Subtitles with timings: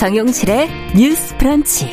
[0.00, 1.90] 정용실의 뉴스 프런치.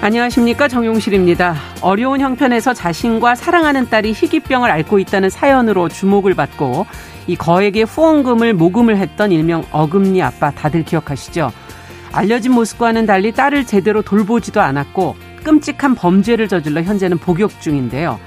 [0.00, 1.54] 안녕하십니까 정용실입니다.
[1.82, 6.86] 어려운 형편에서 자신과 사랑하는 딸이 희귀병을 앓고 있다는 사연으로 주목을 받고
[7.28, 11.52] 이 거액의 후원금을 모금을 했던 일명 어금니 아빠 다들 기억하시죠?
[12.10, 18.18] 알려진 모습과는 달리 딸을 제대로 돌보지도 않았고 끔찍한 범죄를 저질러 현재는 복역 중인데요.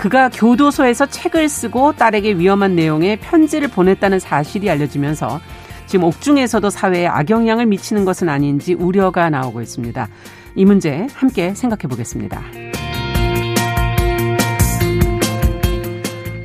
[0.00, 5.38] 그가 교도소에서 책을 쓰고 딸에게 위험한 내용의 편지를 보냈다는 사실이 알려지면서
[5.84, 10.08] 지금 옥중에서도 사회에 악영향을 미치는 것은 아닌지 우려가 나오고 있습니다.
[10.54, 12.40] 이 문제 함께 생각해 보겠습니다.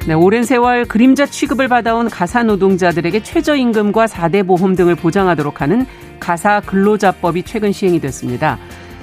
[0.06, 5.86] 네, 오랜 세월 그림자 취급을 받아온 가사 노동자들에게 최저임금과 4대 보험 등을 보장하도록 하는
[6.20, 8.60] 가사 근로자법이 최근 시행이 됐습니다.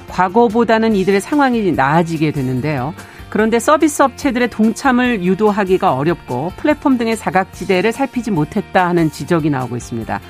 [0.09, 2.93] 과거보다는 이들의 상황이 나아지게 되는데요.
[3.33, 10.21] 그런데 서비스 업체들의 동참을 유도하기가 어렵고 플랫폼 등의 사각지대를 살피지 못했다 하는 지적이 나오고 있습니다.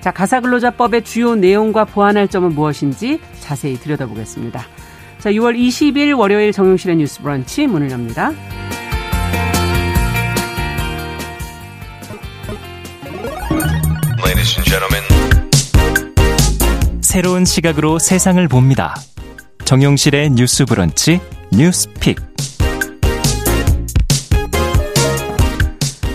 [0.00, 4.64] 자, 가사근로자법의 주요 내용과 보완할 점은 무엇인지 자세히 들여다보겠습니다.
[5.20, 8.32] 자, 6월 20일 월요일 정용실의 뉴스 브런치 문을 엽니다.
[17.00, 18.96] 새로운 시각으로 세상을 봅니다.
[19.64, 21.20] 정용실의 뉴스 브런치
[21.52, 22.29] 뉴스 픽.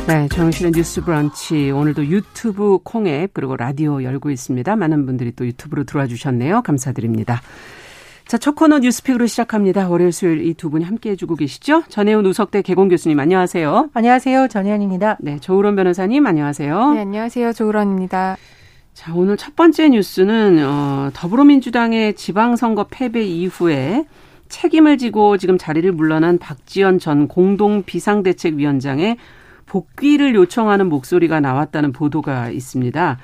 [0.08, 1.72] 네, 정용실의 뉴스 브런치.
[1.72, 4.76] 오늘도 유튜브 콩앱 그리고 라디오 열고 있습니다.
[4.76, 6.62] 많은 분들이 또 유튜브로 들어와 주셨네요.
[6.62, 7.42] 감사드립니다.
[8.28, 9.88] 자, 첫 코너 뉴스픽으로 시작합니다.
[9.90, 11.84] 월요일 수요일 이 두 분이 함께 해주고 계시죠?
[11.90, 13.90] 전예현 우석대 객원 교수님 안녕하세요.
[13.94, 14.48] 안녕하세요.
[14.48, 15.18] 전예현입니다.
[15.22, 16.92] 네, 조을원 변호사님 안녕하세요.
[16.94, 17.54] 네, 안녕하세요.
[17.54, 18.38] 조을원입니다.
[18.94, 24.06] 자, 오늘 첫 번째 뉴스는 어, 더불어민주당의 지방선거 패배 이후에
[24.50, 29.18] 책임을 지고 지금 자리를 물러난 박지원 전 공동 비상대책위원장의
[29.76, 33.18] 복귀를 요청하는 목소리가 나왔다는 보도가 있습니다.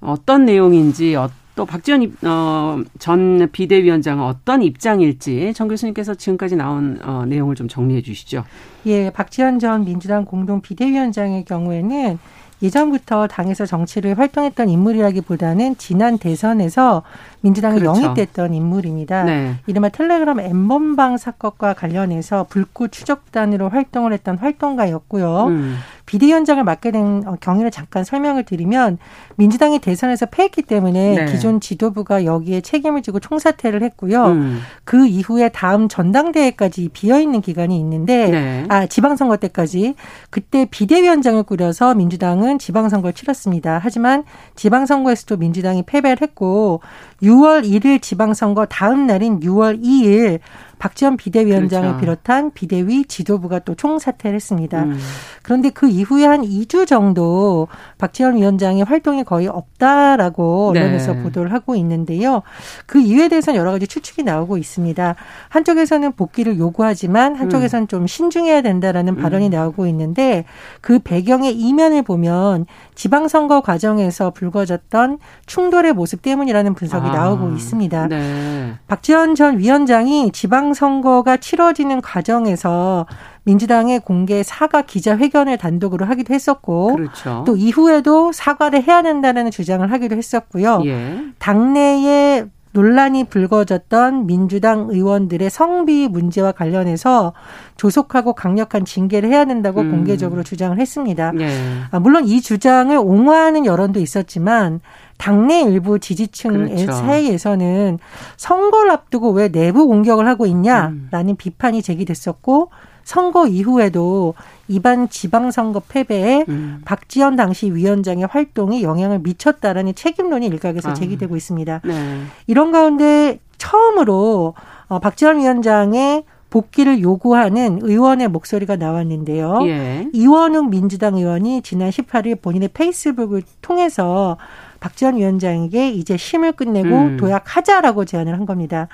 [0.00, 7.24] 어떤 내용인지 어, 또 박지원 어, 전 비대위원장은 어떤 입장일지 정 교수님께서 지금까지 나온 어,
[7.26, 8.44] 내용을 좀 정리해 주시죠.
[8.86, 12.20] 예, 박지원 전 민주당 공동 비대위원장의 경우에는
[12.62, 17.02] 예전부터 당에서 정치를 활동했던 인물이라기보다는 지난 대선에서
[17.40, 18.02] 민주당에 그렇죠.
[18.02, 19.24] 영입됐던 인물입니다.
[19.24, 19.54] 네.
[19.66, 25.46] 이른바 텔레그램 엠번방 사건과 관련해서 불꽃 추적단으로 활동을 했던 활동가였고요.
[25.46, 25.76] 음.
[26.10, 28.98] 비대위원장을 맡게 된 어, 경위를 잠깐 설명을 드리면
[29.36, 31.24] 민주당이 대선에서 패했기 때문에 네.
[31.26, 34.26] 기존 지도부가 여기에 책임을 지고 총사퇴를 했고요.
[34.26, 34.60] 음.
[34.82, 38.64] 그 이후에 다음 전당대회까지 비어 있는 기간이 있는데 네.
[38.68, 39.94] 아 지방선거 때까지
[40.30, 43.78] 그때 비대위원장을 꾸려서 민주당은 지방선거를 치렀습니다.
[43.80, 44.24] 하지만
[44.56, 46.80] 지방선거에서도 민주당이 패배를 했고
[47.22, 50.40] 6월 1일 지방선거 다음 날인 6월 2일
[50.80, 52.00] 박지원 비대위원장을 그렇죠.
[52.00, 54.84] 비롯한 비대위 지도부가 또 총사퇴를 했습니다.
[54.84, 54.98] 음.
[55.42, 60.80] 그런데 그 이후에 한 2주 정도 박지원 위원장의 활동이 거의 없다라고 네.
[60.80, 61.22] 언론에서 네.
[61.22, 62.42] 보도를 하고 있는데요.
[62.86, 65.14] 그 이유에 대해서는 여러 가지 추측이 나오고 있습니다.
[65.50, 67.88] 한쪽에서는 복귀를 요구하지만 한쪽에서는 음.
[67.88, 69.22] 좀 신중해야 된다라는 음.
[69.22, 70.46] 발언이 나오고 있는데
[70.80, 72.64] 그 배경의 이면을 보면
[72.94, 77.14] 지방선거 과정에서 불거졌던 충돌의 모습 때문이라는 분석이 아.
[77.14, 78.08] 나오고 있습니다.
[78.08, 78.74] 네.
[78.86, 83.06] 박지원 전 위원장이 지방 지방선거가 치러지는 과정에서
[83.44, 87.44] 민주당의 공개 사과 기자회견을 단독으로 하기도 했었고 그렇죠.
[87.46, 90.82] 또 이후에도 사과를 해야 된다는 주장을 하기도 했었고요.
[90.84, 91.20] 예.
[91.38, 97.32] 당내에 논란이 불거졌던 민주당 의원들의 성비 문제와 관련해서
[97.76, 99.90] 조속하고 강력한 징계를 해야 된다고 음.
[99.90, 101.32] 공개적으로 주장을 했습니다.
[101.40, 101.48] 예.
[101.90, 104.80] 아, 물론 이 주장을 옹호하는 여론도 있었지만
[105.20, 106.92] 당내 일부 지지층 그렇죠.
[106.92, 107.98] 사이에서는
[108.38, 111.36] 선거를 앞두고 왜 내부 공격을 하고 있냐라는 음.
[111.36, 112.70] 비판이 제기됐었고
[113.04, 114.32] 선거 이후에도
[114.66, 116.80] 이번 지방선거 패배에 음.
[116.86, 120.94] 박지원 당시 위원장의 활동이 영향을 미쳤다라는 책임론이 일각에서 아.
[120.94, 121.82] 제기되고 있습니다.
[121.84, 122.20] 네.
[122.46, 124.54] 이런 가운데 처음으로
[124.88, 129.60] 어, 박지원 위원장의 복귀를 요구하는 의원의 목소리가 나왔는데요.
[129.66, 130.08] 예.
[130.12, 134.36] 이원웅 민주당 의원이 지난 18일 본인의 페이스북을 통해서
[134.80, 137.16] 박지원 위원장에게 이제 심을 끝내고 음.
[137.18, 138.88] 도약하자라고 제안을 한 겁니다.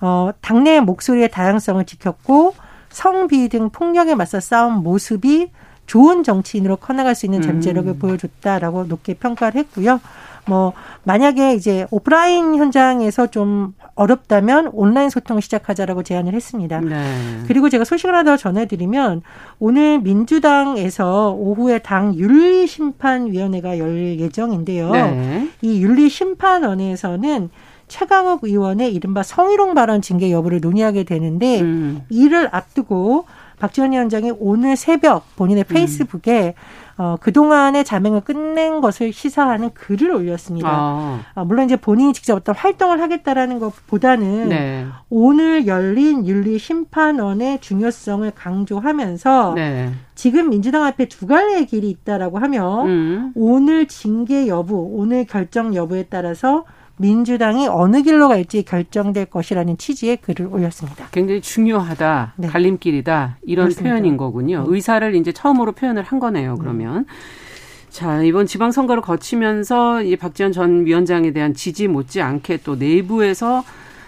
[0.00, 2.54] 어, 당내 목소리의 다양성을 지켰고
[2.88, 5.50] 성비 등 폭력에 맞서 싸운 모습이
[5.86, 7.98] 좋은 정치인으로 커나갈 수 있는 잠재력을 음.
[7.98, 10.00] 보여줬다라고 높게 평가를 했고요.
[10.46, 10.72] 뭐
[11.04, 16.80] 만약에 이제 오프라인 현장에서 좀 어렵다면 온라인 소통을 시작하자라고 제안을 했습니다.
[16.80, 17.04] 네.
[17.46, 19.22] 그리고 제가 소식을 하나 더 전해드리면
[19.58, 24.90] 오늘 민주당에서 오후에 당 윤리심판위원회가 열 예정인데요.
[24.90, 25.48] 네.
[25.62, 27.50] 이 윤리심판원에서는
[27.86, 32.02] 최강욱 의원의 이른바 성희롱 발언 징계 여부를 논의하게 되는데 음.
[32.08, 33.26] 이를 앞두고
[33.58, 35.74] 박지원 위원장이 오늘 새벽 본인의 음.
[35.74, 36.54] 페이스북에
[36.96, 40.68] 어, 그동안의 자맹을 끝낸 것을 시사하는 글을 올렸습니다.
[40.70, 41.20] 아.
[41.34, 44.86] 어, 물론 이제 본인이 직접 어떤 활동을 하겠다라는 것보다는 네.
[45.10, 49.90] 오늘 열린 윤리심판원의 중요성을 강조하면서 네.
[50.14, 53.32] 지금 민주당 앞에 두 갈래의 길이 있다라고 하면 음.
[53.34, 56.64] 오늘 징계 여부, 오늘 결정 여부에 따라서
[56.96, 61.08] 민주당이 어느 길로 갈지 결정될 것이라는 취지의 글을 올렸습니다.
[61.10, 62.48] 굉장히 중요하다, 네.
[62.48, 63.90] 갈림길이다 이런 그렇습니다.
[63.90, 64.60] 표현인 거군요.
[64.60, 64.66] 네.
[64.68, 66.56] 의사를 이제 처음으로 표현을 한 거네요.
[66.56, 67.06] 그러면.
[67.06, 67.14] 네.
[67.90, 73.62] 자, 이번 지방선거를 거치면서 이 박지원 전 위원장에 대한 지지 못지않게 또 내부에서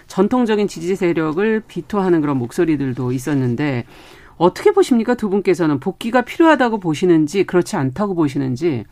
[0.07, 3.85] 전통적인 지지 세력을 비토하는 그런 목소리들도 있었는데
[4.37, 5.15] 어떻게 보십니까?
[5.15, 8.83] 두 분께서는 복귀가 필요하다고 보시는지 그렇지 않다고 보시는지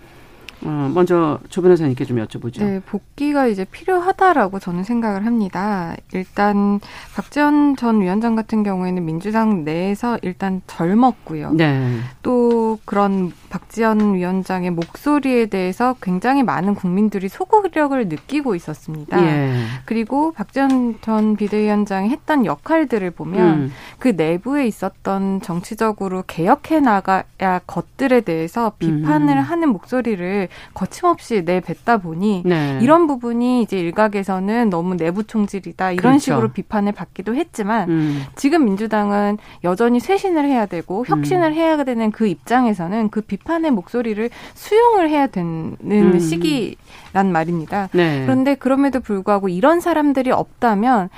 [0.62, 2.60] 어, 먼저 조 변호사님께 좀 여쭤보죠.
[2.60, 5.96] 네, 복귀가 이제 필요하다라고 저는 생각을 합니다.
[6.14, 6.80] 일단
[7.16, 11.54] 박지원 전 위원장 같은 경우에는 민주당 내에서 일단 젊었고요.
[11.54, 12.00] 네.
[12.22, 19.24] 또 그런 박지원 위원장의 목소리에 대해서 굉장히 많은 국민들이 소구력을 느끼고 있었습니다.
[19.24, 19.54] 예.
[19.86, 23.72] 그리고 박지원 전 비대위원장이 했던 역할들을 보면 음.
[23.98, 29.42] 그 내부에 있었던 정치적으로 개혁해 나가야 것들에 대해서 비판을 음.
[29.42, 32.80] 하는 목소리를 거침없이 내뱉다 보니 네.
[32.82, 36.20] 이런 부분이 이제 일각에서는 너무 내부 총질이다 이런 그렇죠.
[36.20, 38.24] 식으로 비판을 받기도 했지만 음.
[38.36, 41.54] 지금 민주당은 여전히 쇄신을 해야 되고 혁신을 음.
[41.54, 46.20] 해야 되는 그 입장에서는 그 비판 의 목소리를 수용을 해야 되는 음.
[46.20, 47.90] 시기란 말입니다.
[47.94, 48.24] 네.
[48.26, 51.10] 그런데 그럼에도 불구하고 이런 사람들이 없다면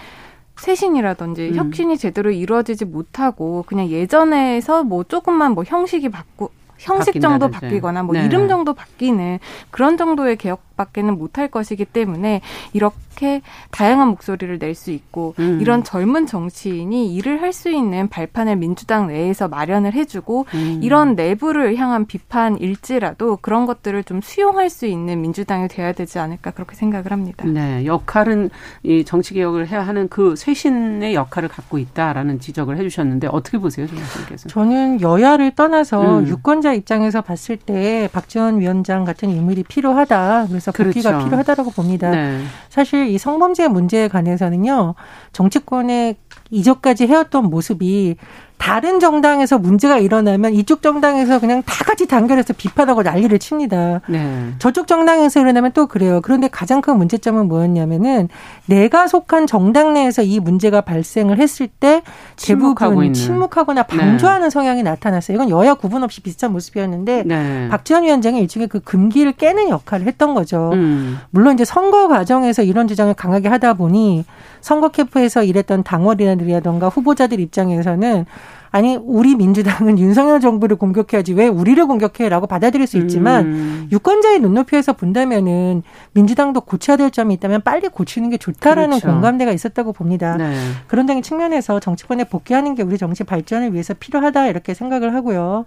[0.58, 1.56] 쇄신이라든지 음.
[1.56, 8.14] 혁신이 제대로 이루어지지 못하고 그냥 예전에서 뭐 조금만 뭐 형식이 바꾸 형식 정도 바뀌거나 뭐
[8.14, 8.26] 네.
[8.26, 9.40] 이름 정도 바뀌는
[9.72, 12.42] 그런 정도의 개혁 밖에는 못할 것이기 때문에
[12.74, 13.42] 이렇게
[13.72, 15.58] 다양한 목소리를 낼 수 있고 음.
[15.60, 20.80] 이런 젊은 정치인이 일을 할 수 있는 발판을 민주당 내에서 마련을 해주고 음.
[20.84, 26.76] 이런 내부를 향한 비판일지라도 그런 것들을 좀 수용할 수 있는 민주당이 돼야 되지 않을까 그렇게
[26.76, 27.46] 생각을 합니다.
[27.48, 28.50] 네, 역할은
[28.84, 34.50] 이 정치 개혁을 해야 하는 그 쇄신의 역할을 갖고 있다라는 지적을 해주셨는데 어떻게 보세요, 조교수님께서?
[34.50, 36.28] 저는 여야를 떠나서 음.
[36.28, 40.48] 유권자 유권자 입장에서 봤을 때 박지원 위원장 같은 인물이 필요하다.
[40.48, 41.26] 그래서 복귀가 그렇죠.
[41.26, 42.12] 필요하다고 봅니다.
[42.12, 42.42] 네.
[42.70, 44.96] 사실 이 성범죄 문제에 관해서는요.
[45.34, 46.16] 정치권의
[46.50, 48.16] 이전까지 해왔던 모습이
[48.58, 54.02] 다른 정당에서 문제가 일어나면 이쪽 정당에서 그냥 다 같이 단결해서 비판하고 난리를 칩니다.
[54.08, 54.52] 네.
[54.60, 56.20] 저쪽 정당에서 일어나면 또 그래요.
[56.22, 58.30] 그런데 가장 큰 문제점은 뭐였냐면은
[58.66, 62.02] 내가 속한 정당 내에서 이 문제가 발생을 했을 때
[62.36, 63.14] 대부분.
[63.14, 63.98] 침묵하거나 네.
[63.98, 64.50] 방조하는 네.
[64.50, 65.36] 성향이 나타났어요.
[65.36, 67.68] 이건 여야 구분 없이 비슷한 모습이었는데 네.
[67.70, 70.72] 박지원 위원장이 일종의 그 금기를 깨는 역할을 했던 거죠.
[70.74, 71.20] 음.
[71.30, 74.26] 물론 이제 선거 과정에서 이런 주장을 강하게 하다 보니
[74.62, 78.26] 선거 캠프에서 일했던 당원이라든가 후보자들 입장에서는
[78.72, 83.90] 아니 우리 민주당은 윤석열 정부를 공격해야지 왜 우리를 공격해라고 받아들일 수 있지만 음.
[83.92, 85.84] 유권자의 눈높이에서 본다면은
[86.14, 89.08] 민주당도 고쳐야 될 점이 있다면 빨리 고치는 게 좋다라는 그렇죠.
[89.08, 90.38] 공감대가 있었다고 봅니다.
[90.38, 90.56] 네.
[90.88, 95.66] 그런 등의 측면에서 정치권에 복귀하는 게 우리 정치 발전을 위해서 필요하다 이렇게 생각을 하고요.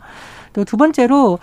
[0.53, 1.39] 또 두 번째로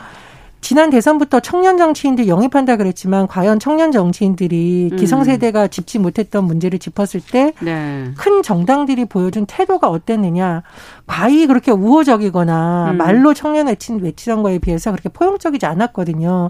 [0.67, 4.97] 지난 대선부터 청년 정치인들 영입한다 그랬지만 과연 청년 정치인들이 음.
[4.97, 8.11] 기성세대가 짚지 못했던 문제를 짚었을 때큰 네.
[8.43, 10.63] 정당들이 보여준 태도가 어땠느냐
[11.05, 12.97] 과히 그렇게 우호적이거나 음.
[12.97, 16.49] 말로 청년 외친 외치던 거에 비해서 그렇게 포용적이지 않았거든요.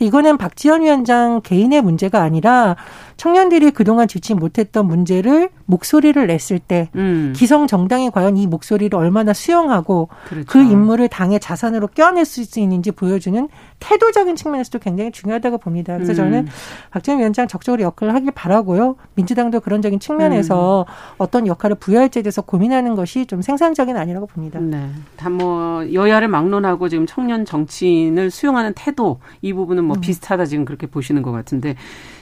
[0.00, 2.74] 이거는 박지원 위원장 개인의 문제가 아니라
[3.18, 7.34] 청년들이 그동안 짚지 못했던 문제를 목소리를 냈을 때 음.
[7.36, 10.46] 기성 정당이 과연 이 목소리를 얼마나 수용하고 그렇죠.
[10.48, 13.48] 그 인물을 당의 자산으로 껴낼 수 있는지 보여주는
[13.78, 15.94] 태도적인 측면에서도 굉장히 중요하다고 봅니다.
[15.94, 16.16] 그래서 음.
[16.16, 16.48] 저는
[16.90, 18.96] 박지원 위원장 적극적으로 역할을 하길 바라고요.
[19.14, 21.14] 민주당도 그런적인 측면에서 음.
[21.18, 24.58] 어떤 역할을 부여할지에 대해서 고민하는 것이 좀 생산적인 아니라고 봅니다.
[24.60, 24.90] 네.
[25.16, 30.00] 다 뭐 여야를 막론하고 지금 청년 정치인을 수용하는 태도 이 부분은 뭐 음.
[30.00, 31.76] 비슷하다 지금 그렇게 보시는 것 같은데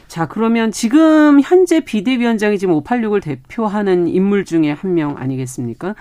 [0.08, 5.94] 자, 그러면 지금 현재 비대위원장이 지금 586을 대표하는 인물 중에 한 명 아니겠습니까?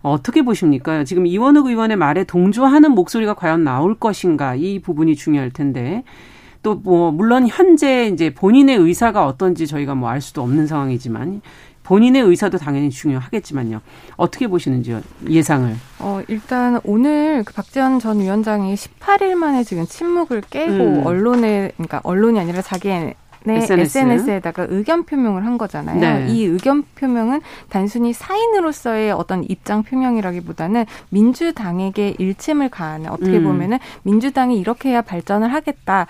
[0.00, 1.04] 어떻게 보십니까?
[1.04, 6.02] 지금 이원욱 의원의 말에 동조하는 목소리가 과연 나올 것인가 이 부분이 중요할 텐데
[6.62, 11.40] 또 뭐 물론 현재 이제 본인의 의사가 어떤지 저희가 뭐 알 수도 없는 상황이지만
[11.82, 13.80] 본인의 의사도 당연히 중요하겠지만요.
[14.16, 15.00] 어떻게 보시는지요?
[15.28, 15.74] 예상을.
[15.98, 21.06] 어, 일단 오늘 그 박지원 전 위원장이 18일 만에 지금 침묵을 깨고 음.
[21.06, 23.98] 언론에 그러니까 언론이 아니라 자기의 네, SNS.
[23.98, 26.00] SNS에다가 의견 표명을 한 거잖아요.
[26.00, 26.26] 네.
[26.28, 33.44] 이 의견 표명은 단순히 사인으로서의 어떤 입장 표명이라기보다는 민주당에게 일침을 가하는 어떻게 음.
[33.44, 36.06] 보면은 민주당이 이렇게 해야 발전을 하겠다라고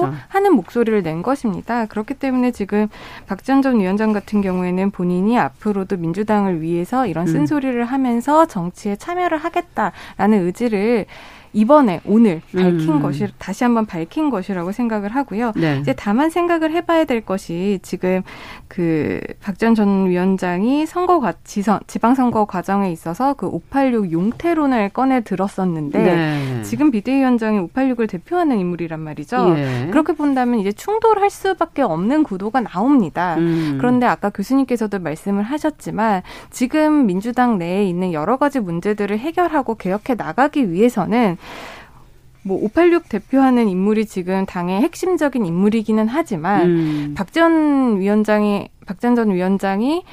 [0.00, 0.14] 그렇죠.
[0.28, 1.86] 하는 목소리를 낸 것입니다.
[1.86, 2.88] 그렇기 때문에 지금
[3.26, 7.32] 박지원 전 위원장 같은 경우에는 본인이 앞으로도 민주당을 위해서 이런 음.
[7.32, 11.06] 쓴소리를 하면서 정치에 참여를 하겠다라는 의지를
[11.52, 13.02] 이번에 오늘 밝힌 음.
[13.02, 15.52] 것이 다시 한번 밝힌 것이라고 생각을 하고요.
[15.56, 15.78] 네.
[15.80, 18.22] 이제 다만 생각을 해봐야 될 것이 지금
[18.68, 25.22] 그 박지원 전 위원장이 선거 과, 지선, 지방 선거 과정에 있어서 그 586 용태론을 꺼내
[25.22, 26.62] 들었었는데 네.
[26.62, 29.54] 지금 비대위원장이 586을 대표하는 인물이란 말이죠.
[29.56, 29.88] 예.
[29.90, 33.34] 그렇게 본다면 이제 충돌할 수밖에 없는 구도가 나옵니다.
[33.38, 33.76] 음.
[33.78, 40.70] 그런데 아까 교수님께서도 말씀을 하셨지만 지금 민주당 내에 있는 여러 가지 문제들을 해결하고 개혁해 나가기
[40.70, 41.36] 위해서는
[42.46, 47.14] 뭐586 대표하는 인물이 지금 당의 핵심적인 인물이기는 하지만 음.
[47.16, 50.04] 박전 위원장이 박전 전 위원장이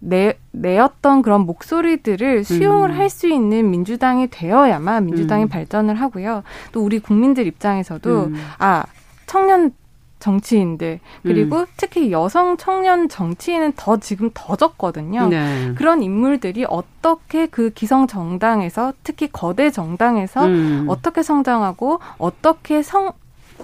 [0.00, 2.96] 내, 내었던 그런 목소리들을 수용을 음.
[2.96, 5.48] 할수 있는 민주당이 되어야만 민주당이 음.
[5.48, 6.42] 발전을 하고요.
[6.72, 8.36] 또 우리 국민들 입장에서도 음.
[8.58, 8.84] 아
[9.26, 9.72] 청년
[10.18, 11.66] 정치인들 그리고 음.
[11.76, 15.28] 특히 여성 청년 정치인은 더 지금 더 적거든요.
[15.28, 15.72] 네.
[15.76, 20.86] 그런 인물들이 어떻게 그 기성 정당에서 특히 거대 정당에서 음.
[20.88, 23.12] 어떻게 성장하고 어떻게 성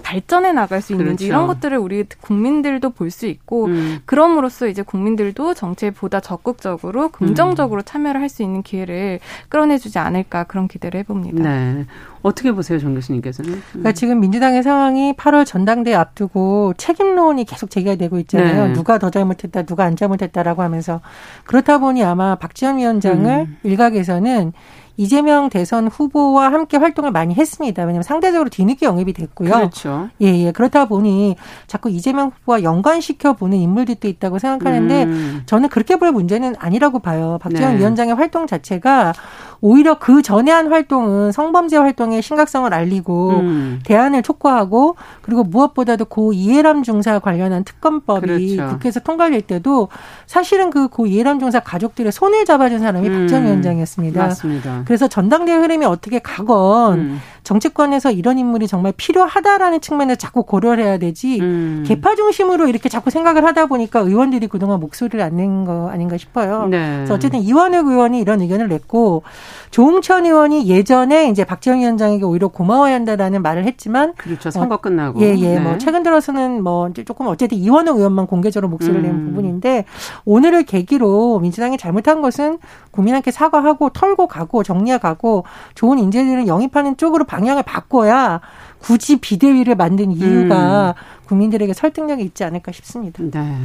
[0.03, 1.25] 발전해 나갈 수 있는지 그렇죠.
[1.25, 3.99] 이런 것들을 우리 국민들도 볼 수 있고 음.
[4.05, 7.85] 그럼으로써 이제 국민들도 정치에 보다 적극적으로 긍정적으로 음.
[7.85, 11.41] 참여를 할 수 있는 기회를 끌어내주지 않을까 그런 기대를 해봅니다.
[11.43, 11.85] 네.
[12.23, 13.53] 어떻게 보세요, 정 교수님께서는?
[13.53, 13.63] 음.
[13.69, 18.67] 그러니까 지금 민주당의 상황이 8월 전당대회 앞두고 책임론이 계속 제기가 되고 있잖아요.
[18.67, 18.73] 네.
[18.73, 21.01] 누가 더 잘못했다, 누가 안 잘못했다라고 하면서
[21.45, 23.57] 그렇다 보니 아마 박지원 위원장을 음.
[23.63, 24.53] 일각에서는
[24.97, 27.81] 이재명 대선 후보와 함께 활동을 많이 했습니다.
[27.83, 29.51] 왜냐하면 상대적으로 뒤늦게 영입이 됐고요.
[29.51, 30.09] 그렇죠.
[30.21, 30.51] 예, 예.
[30.51, 31.35] 그렇다 보니
[31.67, 35.43] 자꾸 이재명 후보와 연관시켜 보는 인물들도 있다고 생각하는데 음.
[35.45, 37.37] 저는 그렇게 볼 문제는 아니라고 봐요.
[37.41, 37.79] 박지원 네.
[37.79, 39.13] 위원장의 활동 자체가
[39.61, 43.79] 오히려 그 전에 한 활동은 성범죄 활동의 심각성을 알리고 음.
[43.85, 48.73] 대안을 촉구하고 그리고 무엇보다도 고 이해람 중사 관련한 특검법이 그렇죠.
[48.75, 49.89] 국회에서 통과될 때도
[50.25, 53.19] 사실은 그 고 이해람 중사 가족들의 손을 잡아준 사람이 음.
[53.21, 54.21] 박지원 위원장이었습니다.
[54.27, 54.83] 맞습니다.
[54.85, 57.21] 그래서 전당대회 흐름이 어떻게 가건 음.
[57.45, 61.83] 정치권에서 이런 인물이 정말 필요하다라는 측면에서 자꾸 고려를 해야 되지 음.
[61.87, 66.65] 개파 중심으로 이렇게 자꾸 생각을 하다 보니까 의원들이 그동안 목소리를 안 낸 거 아닌가 싶어요.
[66.67, 66.95] 네.
[66.97, 69.23] 그래서 어쨌든 이완혁 의원이 이런 의견을 냈고
[69.71, 74.49] 조홍천 의원이 예전에 이제 박지원 위원장에게 오히려 고마워야 한다라는 말을 했지만 그렇죠.
[74.49, 75.21] 선거 어, 끝나고.
[75.21, 75.53] 예, 예.
[75.55, 75.59] 뭐 네.
[75.59, 79.25] 뭐 최근 들어서는 뭐 조금 어쨌든 이완혁 의원만 공개적으로 목소리를 낸 음.
[79.27, 79.85] 부분인데
[80.25, 82.57] 오늘을 계기로 민주당이 잘못한 것은
[82.91, 85.43] 국민한테 사과하고 털고 가고 정리해 가고
[85.75, 88.39] 좋은 인재들을 영입하는 쪽으로 방향을 바꿔야
[88.79, 91.25] 굳이 비대위를 만든 이유가 음.
[91.27, 93.21] 국민들에게 설득력이 있지 않을까 싶습니다.
[93.23, 93.57] 네.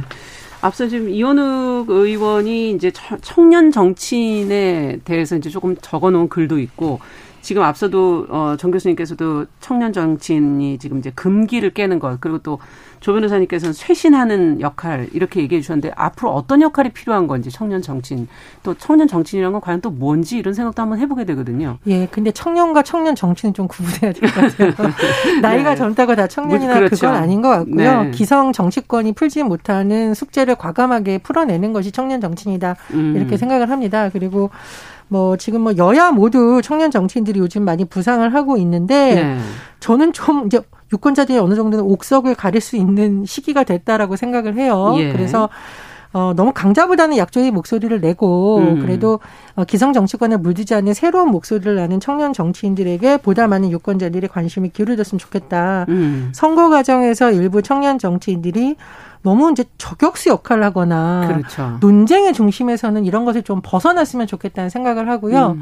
[0.61, 6.99] 앞서 지금 이원욱 의원이 이제 청년 정치인에 대해서 이제 조금 적어 놓은 글도 있고
[7.41, 12.59] 지금 앞서도 어, 정 교수님께서도 청년 정치인이 지금 이제 금기를 깨는 것 그리고 또
[13.01, 18.27] 조 변호사님께서는 쇄신하는 역할 이렇게 얘기해 주셨는데 앞으로 어떤 역할이 필요한 건지 청년 정치인
[18.61, 21.79] 또 청년 정치인이라는 건 과연 또 뭔지 이런 생각도 한번 해보게 되거든요.
[21.87, 24.91] 예, 근데 청년과 청년 정치는 좀 구분해야 될 것 같아요.
[25.41, 25.75] 나이가 네.
[25.75, 26.95] 젊다고 다 청년이나 그렇죠.
[26.95, 28.03] 그건 아닌 것 같고요.
[28.03, 28.11] 네.
[28.11, 33.15] 기성 정치권이 풀지 못하는 숙제를 과감하게 풀어내는 것이 청년 정치인이다 음.
[33.17, 34.09] 이렇게 생각을 합니다.
[34.13, 34.51] 그리고
[35.11, 39.37] 뭐 지금 뭐 여야 모두 청년 정치인들이 요즘 많이 부상을 하고 있는데 네.
[39.81, 40.61] 저는 좀 이제
[40.93, 44.95] 유권자들이 어느 정도는 옥석을 가릴 수 있는 시기가 됐다라고 생각을 해요.
[44.99, 45.11] 예.
[45.11, 45.49] 그래서
[46.13, 48.79] 어, 너무 강자보다는 약조의 목소리를 내고 음.
[48.79, 49.19] 그래도
[49.55, 55.19] 어, 기성 정치권에 물들지 않는 새로운 목소리를 내는 청년 정치인들에게 보다 많은 유권자들이 관심이 기울어졌으면
[55.19, 55.85] 좋겠다.
[55.89, 56.31] 음.
[56.33, 58.75] 선거 과정에서 일부 청년 정치인들이
[59.23, 61.77] 너무 이제 저격수 역할을 하거나 그렇죠.
[61.79, 65.57] 논쟁의 중심에서는 이런 것을 좀 벗어났으면 좋겠다는 생각을 하고요.
[65.57, 65.61] 음.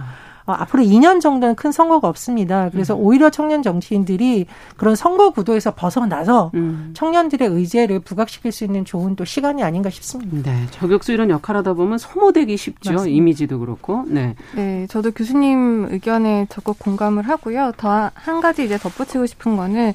[0.49, 2.69] 어, 앞으로 2년 정도는 큰 선거가 없습니다.
[2.71, 3.01] 그래서 음.
[3.01, 6.91] 오히려 청년 정치인들이 그런 선거 구도에서 벗어나서 음.
[6.95, 10.51] 청년들의 의제를 부각시킬 수 있는 좋은 또 시간이 아닌가 싶습니다.
[10.51, 12.93] 네, 저격수 이런 역할하다 보면 소모되기 쉽죠.
[12.93, 13.15] 맞습니다.
[13.15, 14.05] 이미지도 그렇고.
[14.07, 14.35] 네.
[14.55, 17.73] 네, 저도 교수님 의견에 적극 공감을 하고요.
[17.77, 19.93] 더 한 가지 이제 덧붙이고 싶은 거는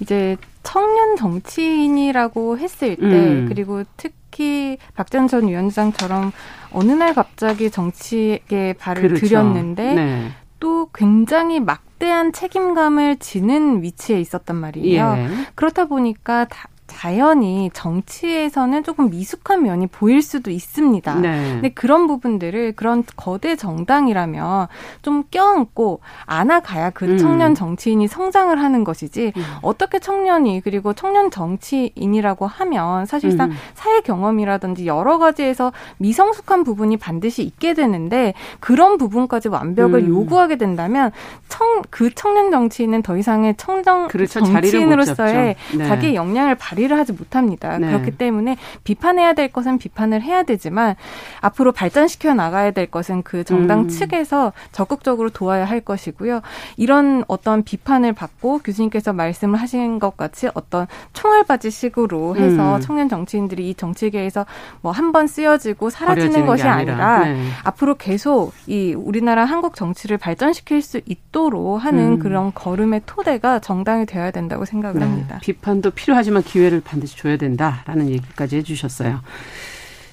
[0.00, 3.46] 이제 청년 정치인이라고 했을 때 음.
[3.48, 6.32] 그리고 특 히 박전 전 위원장처럼
[6.72, 9.26] 어느 날 갑자기 정치에 발을 그렇죠.
[9.26, 10.30] 들였는데 네.
[10.60, 15.14] 또 굉장히 막대한 책임감을 지는 위치에 있었단 말이에요.
[15.16, 15.28] 예.
[15.54, 16.68] 그렇다 보니까 다,
[16.98, 21.14] 자연히 정치에서는 조금 미숙한 면이 보일 수도 있습니다.
[21.20, 21.52] 네.
[21.52, 24.66] 근데 그런 부분들을 그런 거대 정당이라면
[25.02, 27.18] 좀 껴안고 안아가야 그 음.
[27.18, 29.42] 청년 정치인이 성장을 하는 것이지 음.
[29.62, 33.56] 어떻게 청년이 그리고 청년 정치인이라고 하면 사실상 음.
[33.74, 40.08] 사회 경험이라든지 여러 가지에서 미성숙한 부분이 반드시 있게 되는데 그런 부분까지 완벽을 음.
[40.08, 41.12] 요구하게 된다면
[41.48, 44.40] 청 그 청년 정치인은 더 이상의 청정 그렇죠.
[44.40, 45.86] 정치인으로서의 네.
[45.86, 47.78] 자기의 역량을 발휘 관리를 하지 못합니다.
[47.78, 47.86] 네.
[47.86, 50.96] 그렇기 때문에 비판해야 될 것은 비판을 해야 되지만
[51.40, 53.88] 앞으로 발전시켜 나가야 될 것은 그 정당 음.
[53.88, 56.40] 측에서 적극적으로 도와야 할 것이고요.
[56.76, 62.80] 이런 어떤 비판을 받고 교수님께서 말씀을 하신 것 같이 어떤 총알바지식으로 해서 음.
[62.80, 64.46] 청년 정치인들이 이 정치계에서
[64.80, 67.48] 뭐 한 번 쓰여지고 사라지는 것이 아니라, 아니라 네.
[67.64, 72.18] 앞으로 계속 이 우리나라 한국 정치를 발전시킬 수 있도록 하는 음.
[72.18, 75.06] 그런 걸음의 토대가 정당이 되어야 된다고 생각을 네.
[75.06, 75.38] 합니다.
[75.40, 79.20] 비판도 필요하지만 기회를 반드시 줘야 된다라는 얘기까지 해주셨어요.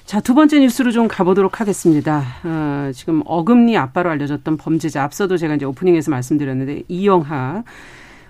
[0.04, 2.22] 자, 두 번째 뉴스로 좀 가보도록 하겠습니다.
[2.44, 7.64] 어, 지금 어금니 아빠로 알려졌던 범죄자, 앞서도 제가 이제 오프닝에서 말씀드렸는데, 이영하.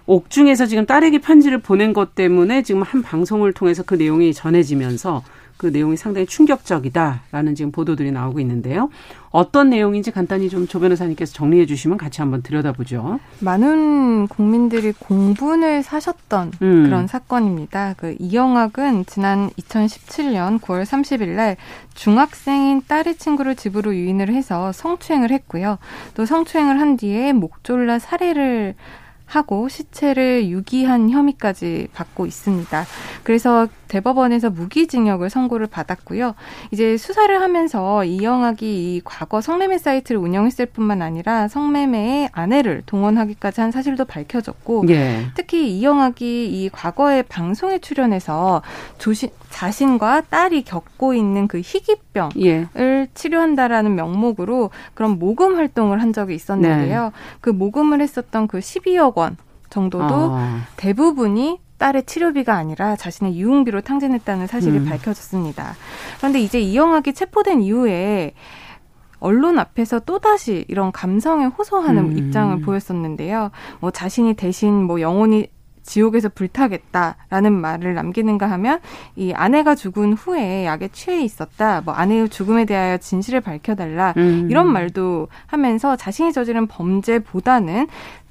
[0.07, 5.23] 옥중에서 지금 딸에게 편지를 보낸 것 때문에 지금 한 방송을 통해서 그 내용이 전해지면서
[5.57, 8.91] 그 내용이 상당히 충격적이다라는 지금 보도들이 나오고 있는데요.
[9.31, 13.21] 어떤 내용인지 간단히 좀 조 변호사님께서 정리해 주시면 같이 한번 들여다보죠.
[13.41, 16.85] 많은 국민들이 공분을 사셨던 음.
[16.85, 17.95] 그런 사건입니다.
[17.97, 21.57] 그 이영학은 지난 2017년 9월 30일 날
[21.95, 25.79] 중학생인 딸의 친구를 집으로 유인을 해서 성추행을 했고요.
[26.15, 28.75] 또 성추행을 한 뒤에 목 졸라 살해를
[29.27, 32.85] 하고 시체를 유기한 혐의까지 받고 있습니다.
[33.25, 36.35] 그래서 대법원에서 무기징역을 선고를 받았고요.
[36.71, 38.67] 이제 수사를 하면서 이영학이
[38.97, 45.27] 이 과거 성매매 사이트를 운영했을 뿐만 아니라 성매매의 아내를 동원하기까지 한 사실도 밝혀졌고 예.
[45.35, 48.63] 특히 이영학이 이 과거에 방송에 출연해서
[48.99, 52.67] 조신, 자신과 딸이 겪고 있는 그 희귀병을 예.
[53.15, 57.05] 치료한다라는 명목으로 그런 모금 활동을 한 적이 있었는데요.
[57.05, 57.11] 네.
[57.41, 59.37] 그 모금을 했었던 그 12억 원
[59.71, 60.63] 정도도 아.
[60.77, 64.85] 대부분이 딸의 치료비가 아니라 자신의 유흥비로 탕진했다는 사실이 음.
[64.87, 65.75] 밝혀졌습니다.
[66.19, 68.33] 그런데 이제 이영학이 체포된 이후에
[69.19, 72.19] 언론 앞에서 또다시 이런 감성에 호소하는 음.
[72.19, 73.51] 입장을 보였었는데요.
[73.81, 75.49] 뭐 자신이 대신 뭐 영혼이
[75.87, 78.81] 지옥에서 불타겠다라는 말을 남기는가 하면
[79.15, 81.81] 이 아내가 죽은 후에 약에 취해 있었다.
[81.83, 84.13] 뭐 아내의 죽음에 대하여 진실을 밝혀달라.
[84.17, 84.49] 음.
[84.51, 87.87] 이런 말도 하면서 자신이 저지른 범죄보다는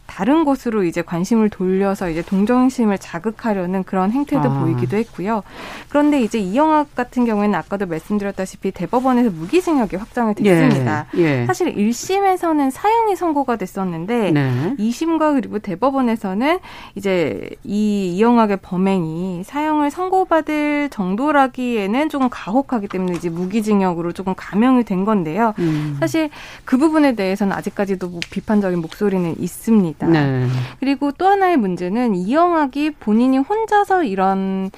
[0.07, 4.59] 다른 곳으로 이제 관심을 돌려서 이제 동정심을 자극하려는 그런 행태도 아.
[4.59, 5.43] 보이기도 했고요.
[5.89, 11.07] 그런데 이제 이영학 같은 경우에는 아까도 말씀드렸다시피 대법원에서 무기징역이 확정이 됐습니다.
[11.17, 11.41] 예.
[11.41, 11.45] 예.
[11.45, 14.75] 사실 1심에서는 사형이 선고가 됐었는데 네.
[14.79, 16.59] 2심과 그리고 대법원에서는
[16.95, 25.03] 이제 이 이영학의 범행이 사형을 선고받을 정도라기에는 조금 가혹하기 때문에 이제 무기징역으로 조금 감형이 된
[25.03, 25.53] 건데요.
[25.59, 25.97] 음.
[25.99, 26.29] 사실
[26.63, 29.94] 그 부분에 대해서는 아직까지도 뭐 비판적인 목소리는 있습니다.
[29.95, 30.07] 있습니다.
[30.07, 30.47] 네.
[30.79, 34.71] 그리고 또 하나의 문제는 이영학이 본인이 혼자서 이런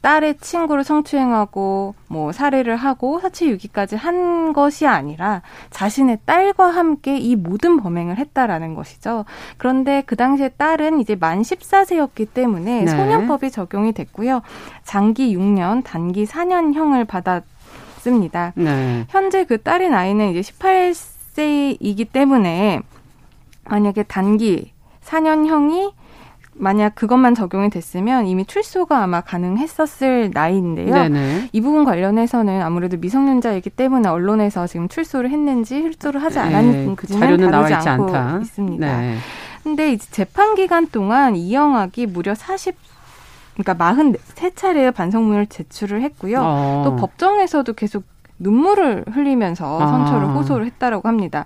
[0.00, 7.34] 딸의 친구를 성추행하고 뭐 살해를 하고 사체 유기까지 한 것이 아니라 자신의 딸과 함께 이
[7.34, 9.24] 모든 범행을 했다라는 것이죠.
[9.56, 12.86] 그런데 그 당시에 딸은 이제 만 14세였기 때문에 네.
[12.86, 14.42] 소년법이 적용이 됐고요.
[14.84, 18.52] 장기 6년, 단기 4년형을 받았습니다.
[18.54, 19.04] 네.
[19.08, 22.82] 현재 그 딸의 나이는 이제 18세이기 때문에
[23.68, 24.72] 만약에 단기
[25.04, 25.92] 4년형이
[26.60, 30.92] 만약 그것만 적용이 됐으면 이미 출소가 아마 가능했었을 나이인데요.
[30.92, 31.50] 네네.
[31.52, 37.74] 이 부분 관련해서는 아무래도 미성년자이기 때문에 언론에서 지금 출소를 했는지 출소를 하지 않았는지는 자료는 다루지
[37.74, 38.38] 않고 않다.
[38.40, 39.00] 있습니다.
[39.00, 39.16] 네.
[39.62, 42.74] 근데 이제 재판 기간 동안 이영학이 무려 40
[43.54, 46.40] 그러니까 43차례의 반성문을 제출을 했고요.
[46.42, 46.82] 어.
[46.84, 48.04] 또 법정에서도 계속
[48.38, 50.32] 눈물을 흘리면서 선처를 아.
[50.32, 51.44] 호소를 했다라고 합니다.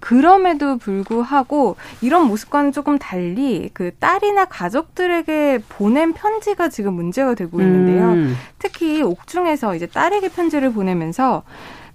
[0.00, 8.12] 그럼에도 불구하고 이런 모습과는 조금 달리 그 딸이나 가족들에게 보낸 편지가 지금 문제가 되고 있는데요.
[8.12, 8.34] 음.
[8.58, 11.42] 특히 옥중에서 이제 딸에게 편지를 보내면서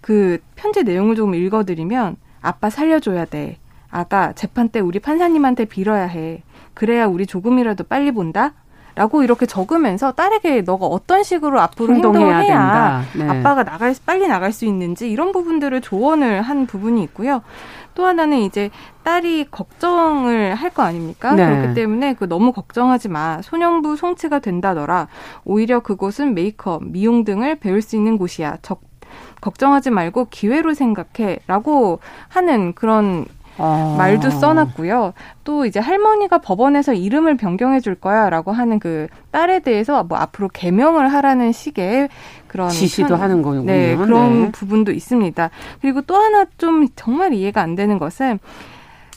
[0.02, 3.58] 그 편지 내용을 조금 읽어드리면 아빠 살려줘야 돼.
[3.90, 6.44] 아가 재판 때 우리 판사님한테 빌어야 해.
[6.74, 8.54] 그래야 우리 조금이라도 빨리 본다.
[8.96, 13.28] 라고 이렇게 적으면서 딸에게 너가 어떤 식으로 앞으로 행동을 해야 네.
[13.28, 17.42] 아빠가 나갈 빨리 나갈 수 있는지 이런 부분들을 조언을 한 부분이 있고요.
[17.96, 18.70] 또 하나는 이제
[19.04, 21.34] 딸이 걱정을 할 거 아닙니까?
[21.34, 21.46] 네.
[21.46, 23.42] 그렇기 때문에 그 너무 걱정하지 마.
[23.42, 25.08] 소년부 송치가 된다더라.
[25.46, 28.58] 오히려 그곳은 메이크업, 미용 등을 배울 수 있는 곳이야.
[28.62, 28.82] 적,
[29.42, 33.26] 걱정하지 말고 기회로 생각해 라고 하는 그런
[33.58, 33.96] 아.
[33.98, 35.14] 말도 써놨고요.
[35.44, 41.12] 또 이제 할머니가 법원에서 이름을 변경해 줄 거야라고 하는 그 딸에 대해서 뭐 앞으로 개명을
[41.14, 42.10] 하라는 식의
[42.48, 43.64] 그런 지시도 편, 하는 거군요.
[43.66, 44.52] 네, 그런 네.
[44.52, 45.50] 부분도 있습니다.
[45.82, 48.40] 그리고 또 하나 좀 정말 이해가 안 되는 것은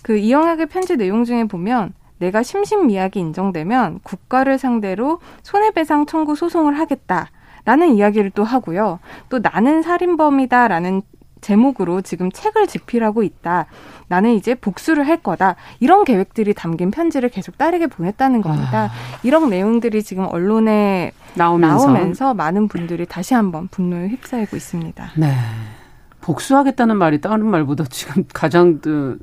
[0.02, 7.30] 그 이영학의 편지 내용 중에 보면 내가 심신미약이 인정되면 국가를 상대로 손해배상 청구 소송을 하겠다.
[7.64, 8.98] 라는 이야기를 또 하고요.
[9.28, 11.02] 또 나는 살인범이다라는
[11.40, 13.66] 제목으로 지금 책을 집필하고 있다.
[14.08, 15.56] 나는 이제 복수를 할 거다.
[15.80, 18.84] 이런 계획들이 담긴 편지를 계속 딸에게 보냈다는 겁니다.
[18.84, 19.18] 아.
[19.22, 25.12] 이런 내용들이 지금 언론에 나오면서, 나오면서 많은 분들이 다시 한번 분노에 휩싸이고 있습니다.
[25.16, 25.34] 네.
[26.20, 28.80] 복수하겠다는 말이 다른 말보다 지금 가장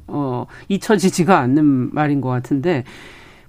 [0.08, 2.84] 어 잊혀지지가 않는 말인 것 같은데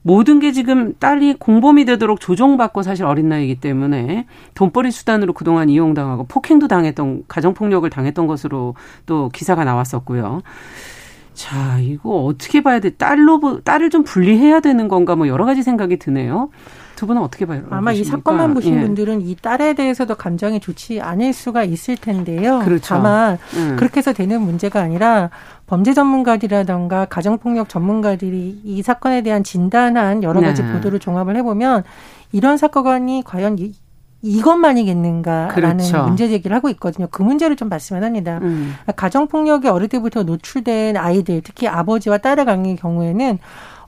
[0.06, 6.26] 모든 게 지금 딸이 공범이 되도록 조종받고 사실 어린 나이이기 때문에 돈벌이 수단으로 그동안 이용당하고
[6.28, 10.42] 폭행도 당했던 가정폭력을 당했던 것으로 또 기사가 나왔었고요.
[11.34, 12.90] 자, 이거 어떻게 봐야 돼?
[12.90, 16.50] 딸로 딸을 좀 분리해야 되는 건가 뭐 여러 가지 생각이 드네요.
[16.94, 17.64] 두 분은 어떻게 봐요?
[17.70, 18.80] 아마 이 사건만 보신 예.
[18.80, 22.60] 분들은 이 딸에 대해서도 감정이 좋지 않을 수가 있을 텐데요.
[22.64, 22.86] 그렇죠.
[22.86, 23.76] 다만 음.
[23.76, 25.30] 그렇게 해서 되는 문제가 아니라
[25.66, 30.72] 범죄 전문가들이라던가 가정폭력 전문가들이 이 사건에 대한 진단한 여러 가지 네.
[30.72, 31.82] 보도를 종합을 해보면
[32.32, 33.58] 이런 사건이 과연
[34.22, 36.04] 이것만이겠는가라는 그렇죠.
[36.04, 37.08] 문제 제기를 하고 있거든요.
[37.10, 38.38] 그 문제를 좀 봤으면 합니다.
[38.42, 38.74] 음.
[38.96, 43.38] 가정 폭력에 어릴 때부터 노출된 아이들, 특히 아버지와 딸의 관계의 경우에는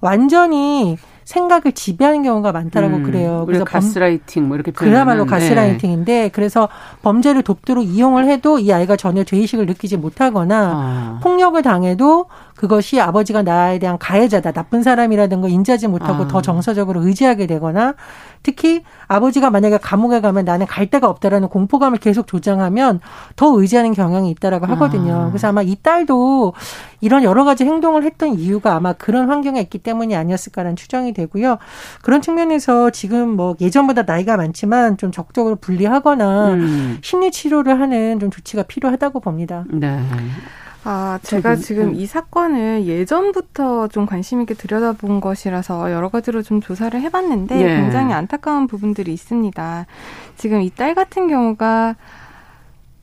[0.00, 0.96] 완전히
[1.28, 3.42] 생각을 지배하는 경우가 많다라고 음, 그래요.
[3.44, 5.30] 그래서 가스라이팅 뭐 이렇게 그야말로 네.
[5.30, 6.28] 가스라이팅인데 네.
[6.30, 6.70] 그래서
[7.02, 11.20] 범죄를 돕도록 이용을 해도 이 아이가 전혀 죄의식을 느끼지 못하거나 아.
[11.22, 16.26] 폭력을 당해도 그것이 아버지가 나에 대한 가해자다, 나쁜 사람이라든 가 인지하지 못하고 아.
[16.26, 17.94] 더 정서적으로 의지하게 되거나
[18.42, 22.98] 특히 아버지가 만약에 감옥에 가면 나는 갈 데가 없다라는 공포감을 계속 조장하면
[23.36, 25.14] 더 의지하는 경향이 있다라고 하거든요.
[25.14, 25.28] 아.
[25.28, 26.54] 그래서 아마 이 딸도
[27.00, 31.58] 이런 여러 가지 행동을 했던 이유가 아마 그런 환경에 있기 때문이 아니었을까라는 추정이 되고요.
[32.02, 36.98] 그런 측면에서 지금 뭐 예전보다 나이가 많지만 좀 적극적으로 분리하거나 음.
[37.02, 39.64] 심리 치료를 하는 좀 조치가 필요하다고 봅니다.
[39.70, 40.00] 네.
[40.90, 41.94] 아, 제가 지금 음.
[41.96, 47.76] 이 사건을 예전부터 좀 관심 있게 들여다본 것이라서 여러 가지로 좀 조사를 해봤는데 예.
[47.76, 49.84] 굉장히 안타까운 부분들이 있습니다.
[50.38, 51.96] 지금 이 딸 같은 경우가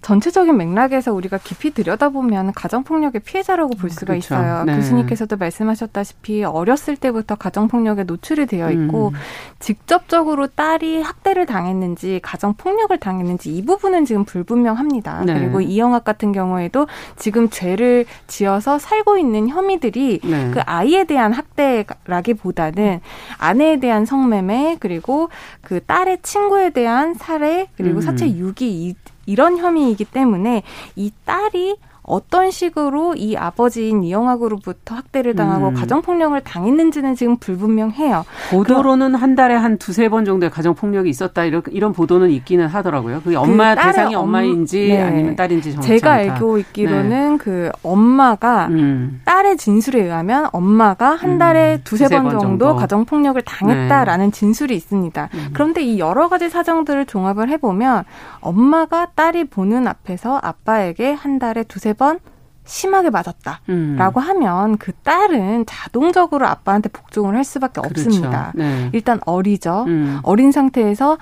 [0.05, 4.35] 전체적인 맥락에서 우리가 깊이 들여다보면 가정폭력의 피해자라고 볼 수가 그렇죠.
[4.35, 4.63] 있어요.
[4.63, 4.75] 네.
[4.75, 9.13] 교수님께서도 말씀하셨다시피 어렸을 때부터 가정폭력에 노출이 되어 있고 음.
[9.57, 15.23] 직접적으로 딸이 학대를 당했는지 가정폭력을 당했는지 이 부분은 지금 불분명합니다.
[15.25, 15.39] 네.
[15.39, 20.51] 그리고 이영학 같은 경우에도 지금 죄를 지어서 살고 있는 혐의들이 네.
[20.51, 22.99] 그 아이에 대한 학대라기보다는
[23.39, 25.29] 아내에 대한 성매매 그리고
[25.61, 28.01] 그 딸의 친구에 대한 살해 그리고 음.
[28.01, 28.95] 사체 유기 이
[29.33, 30.61] 런 혐의이기 때문에
[30.95, 35.73] 이 딸이 어떤 식으로 이 아버지인 이영학으로부터 학대를 당하고 음.
[35.73, 38.25] 가정폭력을 당했는지는 지금 불분명해요.
[38.51, 43.21] 보도로는 한 달에 한 두세 번 정도의 가정폭력이 있었다 이런, 이런 보도는 있기는 하더라고요.
[43.23, 45.01] 그게 엄마 그 대상이 엄, 마인지 네.
[45.01, 46.11] 아니면 딸인지 정확히 제가.
[46.11, 47.37] 알고 있기로는 네.
[47.37, 49.21] 그 엄마가 음.
[49.25, 51.37] 딸의 진술에 의하면 엄마가 한 음.
[51.37, 51.81] 달에 음.
[51.83, 54.31] 두세, 두세 번, 번, 정도, 가정폭력을 당했다라는 네.
[54.31, 55.29] 진술이 있습니다.
[55.33, 55.49] 음.
[55.53, 58.03] 그런데 이 여러 가지 사정들을 종합을 해보면
[58.41, 62.19] 엄마가 딸이 보는 앞에서 아빠에게 한 달에 두세 번
[62.65, 63.99] 심하게 맞았다라고 음.
[63.99, 68.01] 하면 그 딸은 자동적으로 아빠한테 복종을 할 수밖에 그렇죠.
[68.07, 68.51] 없습니다.
[68.55, 68.89] 네.
[68.93, 69.85] 일단 어리죠.
[69.87, 70.19] 음.
[70.23, 71.17] 어린 상태에서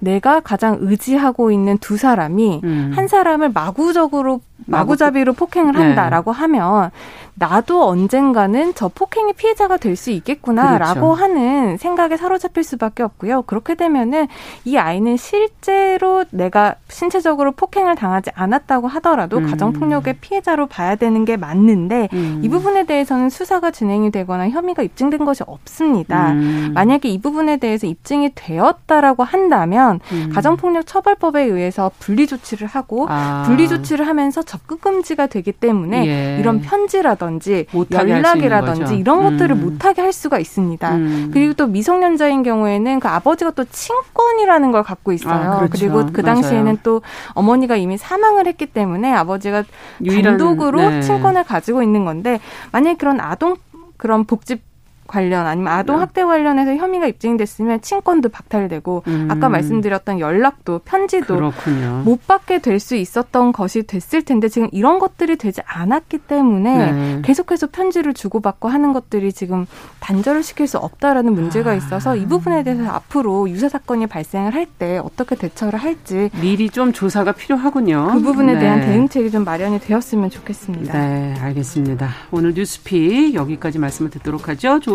[0.00, 2.90] 내가 가장 의지하고 있는 두 사람이 음.
[2.94, 5.78] 한 사람을 마구적으로 마구잡이로 폭행을 네.
[5.78, 6.38] 한다라고 네.
[6.40, 6.90] 하면
[7.34, 11.22] 나도 언젠가는 저 폭행의 피해자가 될 수 있겠구나라고 그렇죠.
[11.22, 13.42] 하는 생각에 사로잡힐 수밖에 없고요.
[13.42, 14.26] 그렇게 되면은
[14.64, 19.46] 이 아이는 실제로 내가 신체적으로 폭행을 당하지 않았다고 하더라도 음.
[19.50, 22.40] 가정폭력의 피해자로 봐야 되는 게 맞는데 음.
[22.42, 26.32] 이 부분에 대해서는 수사가 진행이 되거나 혐의가 입증된 것이 없습니다.
[26.32, 26.72] 음.
[26.74, 30.30] 만약에 이 부분에 대해서 입증이 되었다라고 한다면 음.
[30.34, 33.44] 가정폭력 처벌법에 의해서 분리 조치를 하고 아.
[33.46, 36.38] 분리 조치를 하면서 접근 금지가 되기 때문에 예.
[36.38, 39.30] 이런 편지라든지 연락이라든지 이런 음.
[39.30, 40.94] 것들을 못하게 할 수가 있습니다.
[40.94, 41.30] 음.
[41.32, 45.32] 그리고 또 미성년자인 경우에는 그 아버지가 또 친권이라는 걸 갖고 있어요.
[45.32, 45.72] 아, 그렇죠.
[45.72, 46.78] 그리고 그 당시에는 맞아요.
[46.82, 47.00] 또
[47.32, 49.64] 어머니가 이미 사망을 했기 때문에 아버지가
[50.04, 51.00] 유일한, 단독으로 네.
[51.00, 52.38] 친권을 가지고 있는 건데
[52.72, 53.56] 만약 그런 아동
[53.96, 54.60] 그런 복지
[55.12, 56.00] 관련 아니면 아동 네.
[56.00, 59.28] 학대 관련해서 혐의가 입증됐으면 친권도 박탈되고 음.
[59.30, 62.02] 아까 말씀드렸던 연락도 편지도 그렇군요.
[62.04, 67.22] 못 받게 될 수 있었던 것이 됐을 텐데 지금 이런 것들이 되지 않았기 때문에 네.
[67.22, 69.66] 계속해서 편지를 주고받고 하는 것들이 지금
[70.00, 71.74] 단절을 시킬 수 없다라는 문제가 아.
[71.74, 76.92] 있어서 이 부분에 대해서 앞으로 유사 사건이 발생을 할 때 어떻게 대처를 할지 미리 좀
[76.92, 78.12] 조사가 필요하군요.
[78.14, 78.60] 그 부분에 네.
[78.60, 80.98] 대한 대응책이 좀 마련이 되었으면 좋겠습니다.
[80.98, 82.08] 네, 알겠습니다.
[82.30, 84.80] 오늘 뉴스피 여기까지 말씀을 듣도록 하죠.
[84.80, 84.94] 조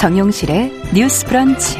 [0.00, 1.76] 정용실의 뉴스 브런치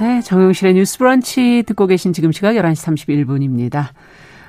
[0.00, 3.88] 네, 정용실의 뉴스 브런치 듣고 계신 지금 시각 11시 31분입니다.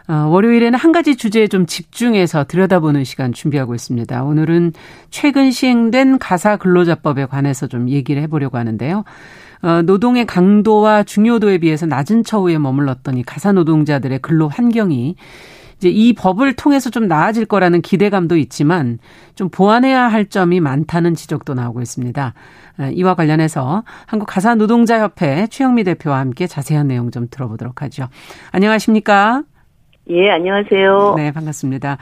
[0.07, 4.23] 어, 월요일에는 한 가지 주제에 좀 집중해서 들여다보는 시간 준비하고 있습니다.
[4.23, 4.71] 오늘은
[5.09, 9.03] 최근 시행된 가사 근로자법에 관해서 좀 얘기를 해보려고 하는데요.
[9.63, 15.17] 어, 노동의 강도와 중요도에 비해서 낮은 처우에 머물렀던 이 가사 노동자들의 근로 환경이
[15.77, 18.99] 이제 이 법을 통해서 좀 나아질 거라는 기대감도 있지만
[19.35, 22.33] 좀 보완해야 할 점이 많다는 지적도 나오고 있습니다.
[22.79, 28.07] 어, 이와 관련해서 한국 가사 노동자 협회 최영미 대표와 함께 자세한 내용 좀 들어보도록 하죠.
[28.51, 29.43] 안녕하십니까?
[30.09, 31.15] 예, 안녕하세요.
[31.17, 31.97] 네, 반갑습니다.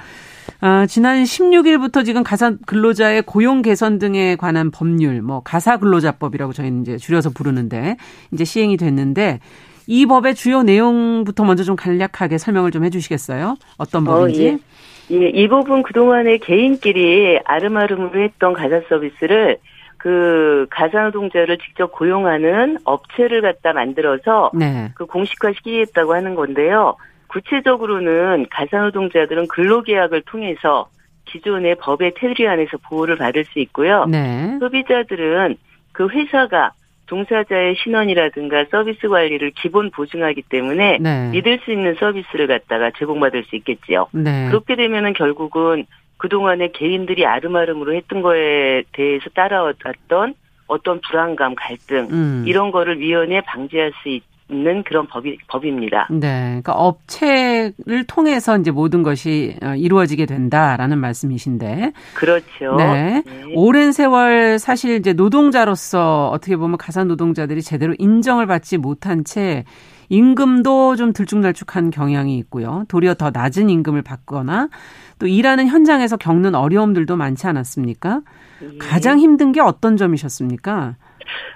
[0.59, 6.81] 아, 지난 16일부터 지금 가사 근로자의 고용 개선 등에 관한 법률, 뭐 가사 근로자법이라고 저희는
[6.81, 7.95] 이제 줄여서 부르는데
[8.31, 9.39] 이제 시행이 됐는데
[9.87, 13.57] 이 법의 주요 내용부터 먼저 좀 간략하게 설명을 좀 해주시겠어요?
[13.77, 14.49] 어떤 법인지?
[14.49, 14.59] 어, 예.
[15.11, 19.57] 예, 이 법은 그동안에 개인끼리 아름아름으로 했던 가사 서비스를
[19.97, 24.91] 그 가사노동자를 직접 고용하는 업체를 갖다 만들어서 네.
[24.95, 26.95] 그 공식화 시키겠다고 하는 건데요.
[27.27, 30.87] 구체적으로는 가사노동자들은 근로계약을 통해서
[31.25, 34.05] 기존의 법의 테두리 안에서 보호를 받을 수 있고요.
[34.05, 34.57] 네.
[34.59, 35.55] 소비자들은
[35.93, 36.73] 그 회사가
[37.13, 41.29] 종사자의 신원이라든가 서비스 관리를 기본 보증하기 때문에 네.
[41.29, 44.07] 믿을 수 있는 서비스를 갖다가 제공받을 수 있겠지요.
[44.11, 44.47] 네.
[44.47, 45.85] 그렇게 되면은 결국은
[46.17, 50.33] 그동안에 개인들이 아름아름으로 했던 거에 대해서 따라왔던
[50.65, 52.45] 어떤 불안감, 갈등 음.
[52.47, 56.07] 이런 거를 위원회에 방지할 수 있, 있는 그런 법이 법입니다.
[56.11, 61.93] 네, 그러니까 업체를 통해서 이제 모든 것이 어, 이루어지게 된다라는 말씀이신데.
[62.13, 62.75] 그렇죠.
[62.77, 63.23] 네.
[63.25, 63.53] 네.
[63.55, 69.63] 오랜 세월 사실 이제 노동자로서 어떻게 보면 가사 노동자들이 제대로 인정을 받지 못한 채
[70.09, 72.83] 임금도 좀 들쭉날쭉한 경향이 있고요.
[72.87, 74.69] 도리어 더 낮은 임금을 받거나
[75.17, 78.21] 또 일하는 현장에서 겪는 어려움들도 많지 않았습니까?
[78.59, 78.77] 네.
[78.77, 80.95] 가장 힘든 게 어떤 점이셨습니까?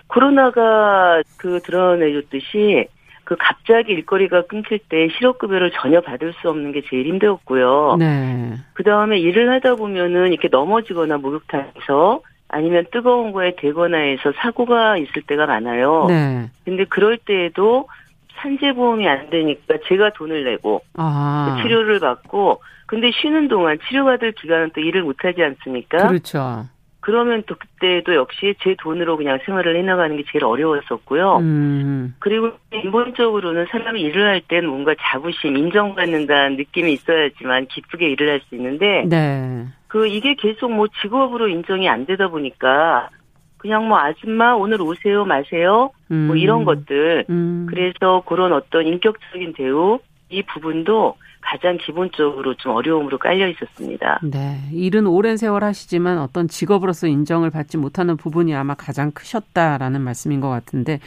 [0.07, 2.87] 코로나가 그 드러내줬듯이
[3.23, 7.97] 그 갑자기 일거리가 끊길 때 실업급여를 전혀 받을 수 없는 게 제일 힘들었고요.
[7.99, 8.53] 네.
[8.73, 15.23] 그 다음에 일을 하다 보면은 이렇게 넘어지거나 목욕탕에서 아니면 뜨거운 거에 대거나 해서 사고가 있을
[15.23, 16.05] 때가 많아요.
[16.07, 16.49] 네.
[16.63, 17.89] 근데 그럴 때에도
[18.37, 21.57] 산재보험이 안 되니까 제가 돈을 내고 아.
[21.57, 26.07] 그 치료를 받고 근데 쉬는 동안 치료받을 기간은 또 일을 못하지 않습니까?
[26.07, 26.65] 그렇죠.
[27.07, 31.37] 그러면 또 그때도 역시 제 돈으로 그냥 생활을 해나가는 게 제일 어려웠었고요.
[31.37, 32.15] 음.
[32.19, 38.55] 그리고 인본적으로는 사람이 일을 할 때는 뭔가 자부심, 인정받는다는 느낌이 있어야지만 기쁘게 일을 할 수
[38.55, 39.65] 있는데, 네.
[39.87, 43.07] 그 이게 계속 뭐 직업으로 인정이 안 되다 보니까
[43.55, 46.27] 그냥 뭐 아줌마 오늘 오세요 마세요 뭐 음.
[46.27, 47.67] 뭐 이런 것들 음.
[47.69, 54.19] 그래서 그런 어떤 인격적인 대우 이 부분도 가장 기본적으로 좀 어려움으로 깔려 있었습니다.
[54.23, 54.59] 네.
[54.73, 60.49] 일은 오랜 세월 하시지만 어떤 직업으로서 인정을 받지 못하는 부분이 아마 가장 크셨다라는 말씀인 것
[60.49, 60.99] 같은데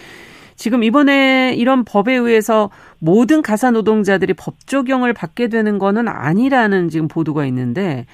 [0.56, 7.08] 지금 이번에 이런 법에 의해서 모든 가사 노동자들이 법 적용을 받게 되는 거는 아니라는 지금
[7.08, 8.06] 보도가 있는데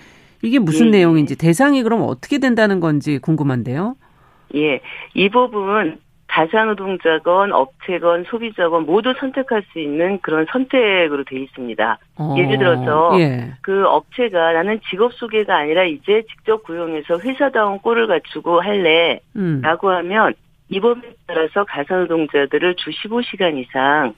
[0.43, 0.99] 이게 무슨 네.
[0.99, 3.97] 내용인지 대상이 그럼 어떻게 된다는 건지 궁금한데요.
[4.55, 4.81] 예.
[5.15, 5.99] 이 법은
[6.37, 11.99] 가사노동자건 업체건 소비자건 모두 선택할 수 있는 그런 선택으로 돼 있습니다.
[12.19, 13.53] 어, 예를 들어서 예.
[13.63, 19.63] 그 업체가 나는 직업 소개가 아니라 이제 직접 고용해서 회사다운 꼴을 갖추고 할래라고 음.
[19.65, 20.35] 하면
[20.69, 24.13] 이 법에 따라서 가사노동자들을 주 15시간 이상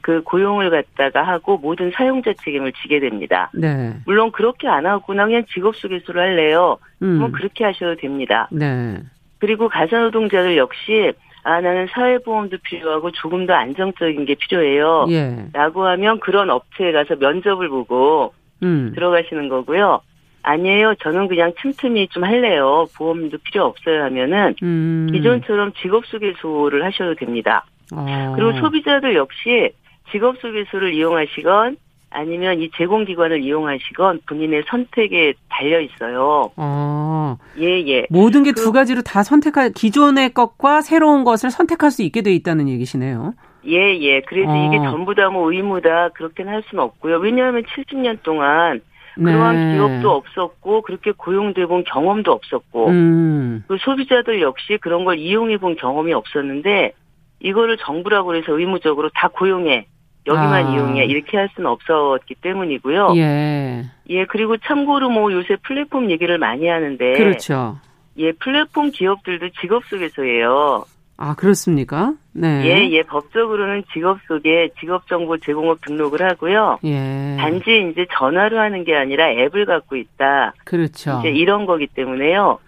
[0.00, 3.50] 그 고용을 갖다가 하고 모든 사용자 책임을 지게 됩니다.
[3.52, 3.94] 네.
[4.06, 6.78] 물론 그렇게 안 하고 그냥 직업 소개서를 할래요.
[7.02, 7.18] 음.
[7.18, 8.48] 그럼 그렇게 하셔도 됩니다.
[8.50, 8.96] 네.
[9.38, 11.12] 그리고 가사노동자들 역시
[11.44, 15.06] 아, 나는 사회보험도 필요하고 조금 더 안정적인 게 필요해요.
[15.10, 15.46] 예.
[15.52, 18.92] 라고 하면 그런 업체에 가서 면접을 보고 음.
[18.94, 20.00] 들어가시는 거고요.
[20.42, 20.94] 아니에요.
[21.02, 22.86] 저는 그냥 틈틈이 좀 할래요.
[22.96, 25.08] 보험도 필요 없어요 하면은 음.
[25.12, 27.64] 기존처럼 직업 소개소를 하셔도 됩니다.
[27.92, 28.32] 어.
[28.34, 29.70] 그리고 소비자들 역시
[30.10, 31.76] 직업 소개소를 이용하시건
[32.10, 36.50] 아니면 이 제공기관을 이용하시건 본인의 선택에 달려 있어요.
[36.56, 37.36] 어.
[37.58, 38.06] 예, 예.
[38.10, 42.68] 모든 게두 그, 가지로 다 선택할, 기존의 것과 새로운 것을 선택할 수 있게 돼 있다는
[42.68, 43.34] 얘기시네요.
[43.66, 44.20] 예, 예.
[44.22, 44.66] 그래서 어.
[44.66, 47.18] 이게 전부 다 뭐 의무다, 그렇게는 할 수는 없고요.
[47.18, 48.80] 왜냐하면 70년 동안
[49.16, 49.74] 그러한 네.
[49.74, 53.64] 기업도 없었고 그렇게 고용돼 본 경험도 없었고 음.
[53.66, 56.92] 그 소비자들 역시 그런 걸 이용해 본 경험이 없었는데
[57.40, 59.86] 이거를 정부라고 해서 의무적으로 다 고용해
[60.28, 60.70] 여기만 아.
[60.74, 63.14] 이용해 이렇게 할 수는 없었기 때문이고요.
[63.16, 63.84] 예.
[64.10, 67.78] 예 그리고 참고로 뭐 요새 플랫폼 얘기를 많이 하는데 그렇죠.
[68.16, 70.84] 예 플랫폼 기업들도 직업 속에서예요.
[71.20, 72.14] 아, 그렇습니까?
[72.32, 72.62] 네.
[72.64, 76.78] 예, 예, 법적으로는 직업 속에 직업 정보 제공업 등록을 하고요.
[76.84, 77.36] 예.
[77.40, 80.54] 단지 이제 전화로 하는 게 아니라 앱을 갖고 있다.
[80.64, 81.18] 그렇죠.
[81.18, 82.60] 이제 이런 거기 때문에요.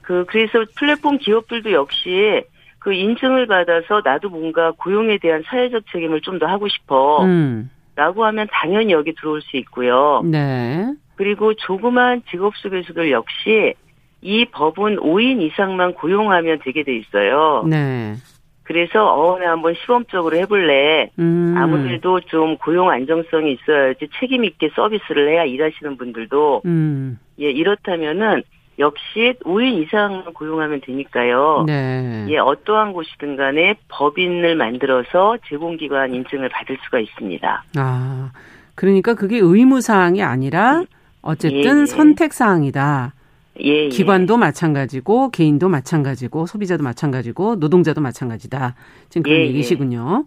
[0.00, 2.44] 그, 그래서 플랫폼 기업들도 역시
[2.78, 7.24] 그 인증을 받아서 나도 뭔가 고용에 대한 사회적 책임을 좀 더 하고 싶어.
[7.24, 7.70] 음.
[7.96, 10.22] 라고 하면 당연히 여기 들어올 수 있고요.
[10.24, 10.94] 네.
[11.16, 13.74] 그리고 조그만 직업 속에서도 역시
[14.20, 17.64] 이 법은 5인 이상만 고용하면 되게 돼 있어요.
[17.68, 18.14] 네.
[18.62, 21.10] 그래서 어, 나 한번 시범적으로 해볼래.
[21.18, 21.54] 음.
[21.56, 27.18] 아무래도 좀 고용 안정성이 있어야지 책임 있게 서비스를 해야 일하시는 분들도 음.
[27.40, 28.42] 예 이렇다면은
[28.78, 31.64] 역시 5인 이상만 고용하면 되니까요.
[31.66, 32.26] 네.
[32.28, 37.64] 예 어떠한 곳이든 간에 법인을 만들어서 제공기관 인증을 받을 수가 있습니다.
[37.76, 38.30] 아
[38.74, 40.84] 그러니까 그게 의무 사항이 아니라
[41.22, 41.86] 어쨌든 예.
[41.86, 43.14] 선택 사항이다.
[43.60, 43.88] 예, 예.
[43.88, 48.76] 기관도 마찬가지고 개인도 마찬가지고 소비자도 마찬가지고 노동자도 마찬가지다.
[49.08, 49.48] 지금 그런 예, 예.
[49.48, 50.24] 얘기시군요.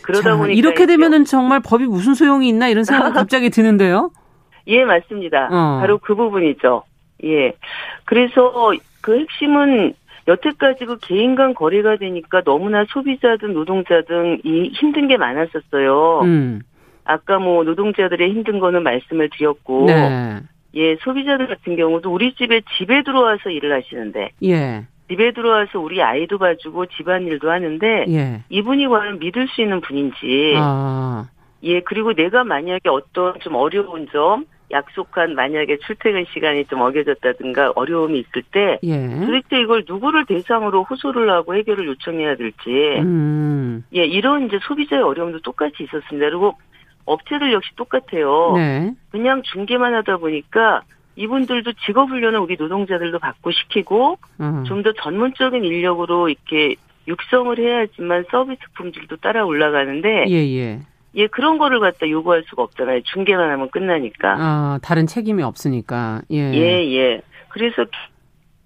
[0.00, 4.10] 그러다 보니 이렇게 되면은 정말 법이 무슨 소용이 있나 이런 생각이 갑자기 드는데요.
[4.68, 5.48] 예, 맞습니다.
[5.50, 5.80] 어.
[5.80, 6.84] 바로 그 부분이죠.
[7.24, 7.52] 예.
[8.04, 9.94] 그래서 그 핵심은
[10.28, 16.20] 여태까지 그 개인 간 거래가 되니까 너무나 소비자든 노동자든 이 힘든 게 많았었어요.
[16.22, 16.62] 음.
[17.04, 20.40] 아까 뭐 노동자들의 힘든 거는 말씀을 드렸고 네.
[20.74, 24.86] 예, 소비자들 같은 경우도 우리 집에 집에 들어와서 일을 하시는데 예.
[25.08, 28.42] 집에 들어와서 우리 아이도 봐주고 집안일도 하는데 예.
[28.48, 31.28] 이분이 과연 믿을 수 있는 분인지 아.
[31.64, 38.18] 예 그리고 내가 만약에 어떤 좀 어려운 점 약속한 만약에 출퇴근 시간이 좀 어겨졌다든가 어려움이
[38.20, 39.08] 있을 때 예.
[39.20, 43.84] 도대체 이걸 누구를 대상으로 호소를 하고 해결을 요청해야 될지 음.
[43.94, 46.26] 예 이런 이제 소비자의 어려움도 똑같이 있었습니다.
[46.26, 46.54] 그리고
[47.04, 48.52] 업체들 역시 똑같아요.
[48.56, 48.94] 네.
[49.10, 50.82] 그냥 중개만 하다 보니까
[51.16, 54.64] 이분들도 직업 훈련을 우리 노동자들도 받고 시키고 음.
[54.64, 60.80] 좀더 전문적인 인력으로 이렇게 육성을 해야지만 서비스 품질도 따라 올라가는데 예, 예.
[61.14, 63.02] 예, 그런 거를 갖다 요구할 수가 없잖아요.
[63.02, 64.36] 중개만 하면 끝나니까.
[64.38, 66.22] 아, 다른 책임이 없으니까.
[66.30, 66.52] 예.
[66.54, 67.20] 예, 예.
[67.48, 67.84] 그래서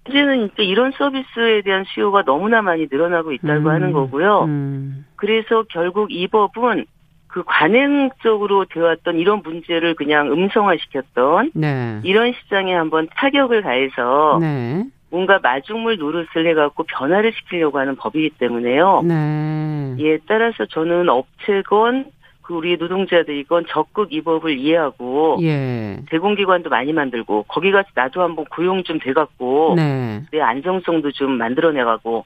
[0.07, 4.45] 이제는 이제 이런 서비스에 대한 수요가 너무나 많이 늘어나고 있다고 음, 하는 거고요.
[4.45, 5.05] 음.
[5.15, 6.85] 그래서 결국 이 법은
[7.27, 11.99] 그 관행적으로 되었던 이런 문제를 그냥 음성화시켰던 네.
[12.03, 14.85] 이런 시장에 한번 타격을 가해서 네.
[15.09, 19.01] 뭔가 마중물 노릇을 해갖고 변화를 시키려고 하는 법이기 때문에요.
[19.03, 19.95] 네.
[19.99, 22.05] 예, 따라서 저는 업체건
[22.47, 25.99] 그 우리 노동자들 이건 적극 이 법을 이해하고 예.
[26.09, 30.23] 대공기관도 많이 만들고 거기 가서 나도 한번 고용 좀 돼갖고 네.
[30.31, 32.25] 내 안정성도 좀 만들어내가고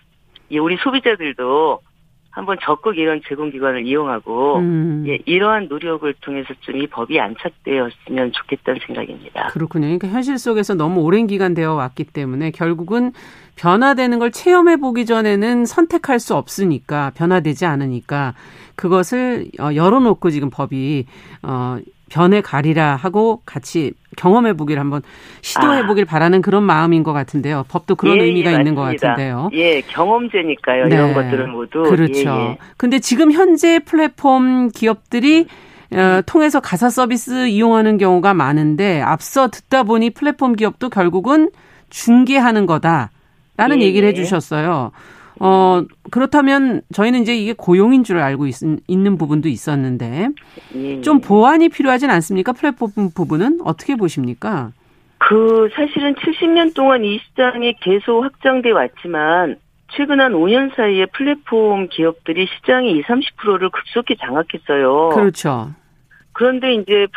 [0.51, 1.79] 예, 우리 소비자들도
[2.31, 5.03] 한번 적극 이런 제공기관을 이용하고 음.
[5.07, 9.47] 예, 이러한 노력을 통해서 좀 이 법이 안착되었으면 좋겠다는 생각입니다.
[9.49, 9.85] 그렇군요.
[9.85, 13.11] 그러니까 현실 속에서 너무 오랜 기간 되어 왔기 때문에 결국은
[13.55, 18.33] 변화되는 걸 체험해 보기 전에는 선택할 수 없으니까 변화되지 않으니까
[18.75, 21.05] 그것을 어, 열어놓고 지금 법이
[21.43, 21.77] 어
[22.11, 25.01] 변해 가리라 하고 같이 경험해 보기를 한번
[25.41, 26.07] 시도해 보길 아.
[26.07, 27.63] 바라는 그런 마음인 것 같은데요.
[27.69, 29.49] 법도 그런 예, 의미가 예, 있는 것 같은데요.
[29.53, 30.87] 예, 경험제니까요.
[30.87, 30.95] 네.
[30.95, 31.83] 이런 것들은 모두.
[31.83, 32.19] 그렇죠.
[32.19, 32.57] 예, 예.
[32.75, 35.47] 근데 지금 현재 플랫폼 기업들이
[35.93, 41.49] 어, 통해서 가사 서비스 이용하는 경우가 많은데 앞서 듣다 보니 플랫폼 기업도 결국은
[41.89, 44.91] 중개하는 거다라는 예, 얘기를 해 주셨어요.
[45.43, 50.29] 어, 그렇다면 저희는 이제 이게 고용인 줄 알고 있, 는 부분도 있었는데
[50.75, 51.01] 예.
[51.01, 52.53] 좀 보완이 필요하진 않습니까?
[52.53, 54.71] 플랫폼 부분은 어떻게 보십니까?
[55.17, 59.55] 그 사실은 70년 동안 이 시장이 계속 확장돼 왔지만
[59.93, 65.09] 최근 한 5년 사이에 플랫폼 기업들이 시장의 20, 30%를 급속히 장악했어요.
[65.09, 65.71] 그렇죠.
[66.33, 67.07] 그런데 이제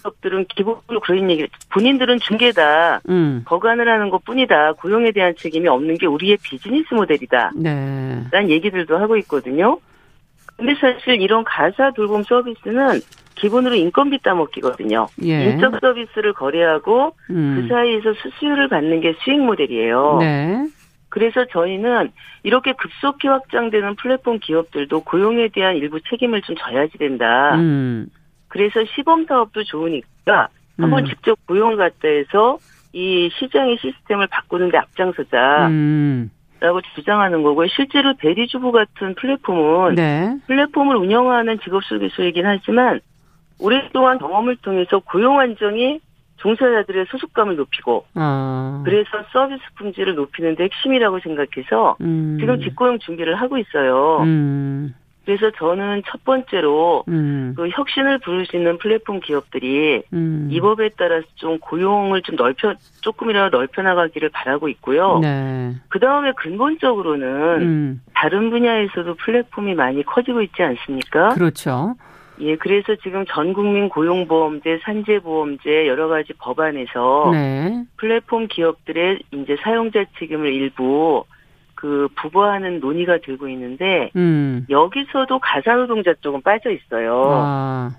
[0.00, 3.42] 기업들은 기본적으로 그런 얘기, 본인들은 중개다, 음.
[3.44, 7.52] 거간을 하는 것 뿐이다, 고용에 대한 책임이 없는 게 우리의 비즈니스 모델이다.
[7.56, 8.24] 네.
[8.30, 9.78] 라는 얘기들도 하고 있거든요.
[10.56, 13.00] 근데 사실 이런 가사 돌봄 서비스는
[13.36, 15.06] 기본으로 인건비 따먹기거든요.
[15.24, 15.52] 예.
[15.52, 17.56] 인적 서비스를 거래하고 음.
[17.56, 20.18] 그 사이에서 수수료를 받는 게 수익 모델이에요.
[20.20, 20.66] 네.
[21.08, 27.54] 그래서 저희는 이렇게 급속히 확장되는 플랫폼 기업들도 고용에 대한 일부 책임을 좀 져야지 된다.
[27.56, 28.06] 음.
[28.50, 30.48] 그래서 시범 사업도 좋으니까
[30.78, 31.08] 한번 음.
[31.08, 32.58] 직접 고용 갖다 해서
[32.92, 35.68] 이 시장의 시스템을 바꾸는데 앞장서자.
[35.68, 36.30] 음.
[36.60, 37.68] 라고 주장하는 거고요.
[37.68, 40.36] 실제로 대리주부 같은 플랫폼은 네.
[40.46, 43.00] 플랫폼을 운영하는 직업소개소이긴 하지만
[43.58, 46.00] 오랫동안 경험을 통해서 고용 안정이
[46.36, 48.82] 종사자들의 소속감을 높이고 아.
[48.84, 52.36] 그래서 서비스 품질을 높이는 데 핵심이라고 생각해서 음.
[52.38, 54.20] 지금 직고용 준비를 하고 있어요.
[54.22, 54.94] 음.
[55.30, 57.54] 그래서 저는 첫 번째로 음.
[57.56, 60.48] 그 혁신을 부를 수 있는 플랫폼 기업들이 음.
[60.50, 65.20] 이 법에 따라서 좀 고용을 좀 넓혀 조금이라도 넓혀 나가기를 바라고 있고요.
[65.20, 65.72] 네.
[65.88, 68.00] 그 다음에 근본적으로는 음.
[68.12, 71.28] 다른 분야에서도 플랫폼이 많이 커지고 있지 않습니까?
[71.28, 71.94] 그렇죠.
[72.40, 77.84] 예, 그래서 지금 전 국민 고용보험제, 산재보험제 여러 가지 법안에서 네.
[77.98, 81.24] 플랫폼 기업들의 이제 사용자 책임을 일부
[81.80, 84.66] 그 부과하는 논의가 되고 있는데 음.
[84.68, 87.22] 여기서도 가사노동자 쪽은 빠져 있어요.
[87.26, 87.90] 아.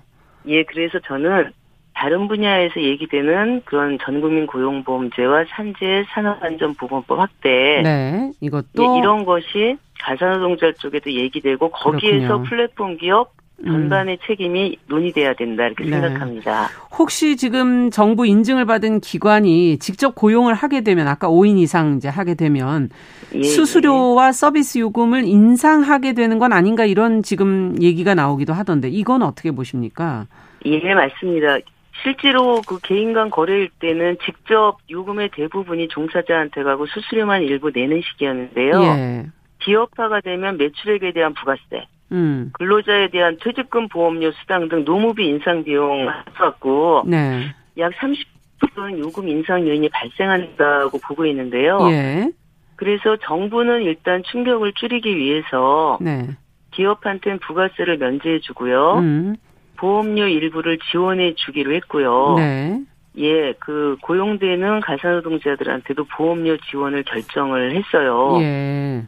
[0.46, 1.50] 예, 그래서 저는
[1.92, 10.72] 다른 분야에서 얘기되는 그런 전국민 고용보험제와 산재 산업안전보건법 확대, 네, 이것도 예, 이런 것이 가사노동자
[10.78, 12.48] 쪽에도 얘기되고 거기에서 그렇군요.
[12.48, 13.32] 플랫폼 기업
[13.64, 14.26] 전반의 음.
[14.26, 15.90] 책임이 논의돼야 된다 이렇게 네.
[15.90, 16.68] 생각합니다.
[16.98, 22.34] 혹시 지금 정부 인증을 받은 기관이 직접 고용을 하게 되면 아까 5인 이상 이제 하게
[22.34, 22.90] 되면
[23.34, 24.32] 예, 수수료와 예.
[24.32, 30.26] 서비스 요금을 인상하게 되는 건 아닌가 이런 지금 얘기가 나오기도 하던데 이건 어떻게 보십니까?
[30.64, 31.58] 예, 맞습니다.
[32.02, 38.82] 실제로 그 개인 간 거래일 때는 직접 요금의 대부분이 종사자한테 가고 수수료만 일부 내는 시기였는데요.
[38.82, 39.26] 예.
[39.60, 42.50] 기업화가 되면 매출액에 대한 부가세, 음.
[42.52, 47.46] 근로자에 대한 퇴직금 보험료 수당 등 노무비 인상 비용 합쳐갖고 네.
[47.78, 51.78] 약 30%는 요금 인상 요인이 발생한다고 보고 있는데요.
[51.90, 52.30] 예.
[52.76, 56.28] 그래서 정부는 일단 충격을 줄이기 위해서 네.
[56.72, 58.98] 기업한테는 부가세를 면제해 주고요.
[58.98, 59.36] 음.
[59.76, 62.34] 보험료 일부를 지원해 주기로 했고요.
[62.36, 62.80] 네.
[63.18, 68.38] 예, 그 고용되는 가사노동자들한테도 보험료 지원을 결정을 했어요.
[68.40, 69.02] 예.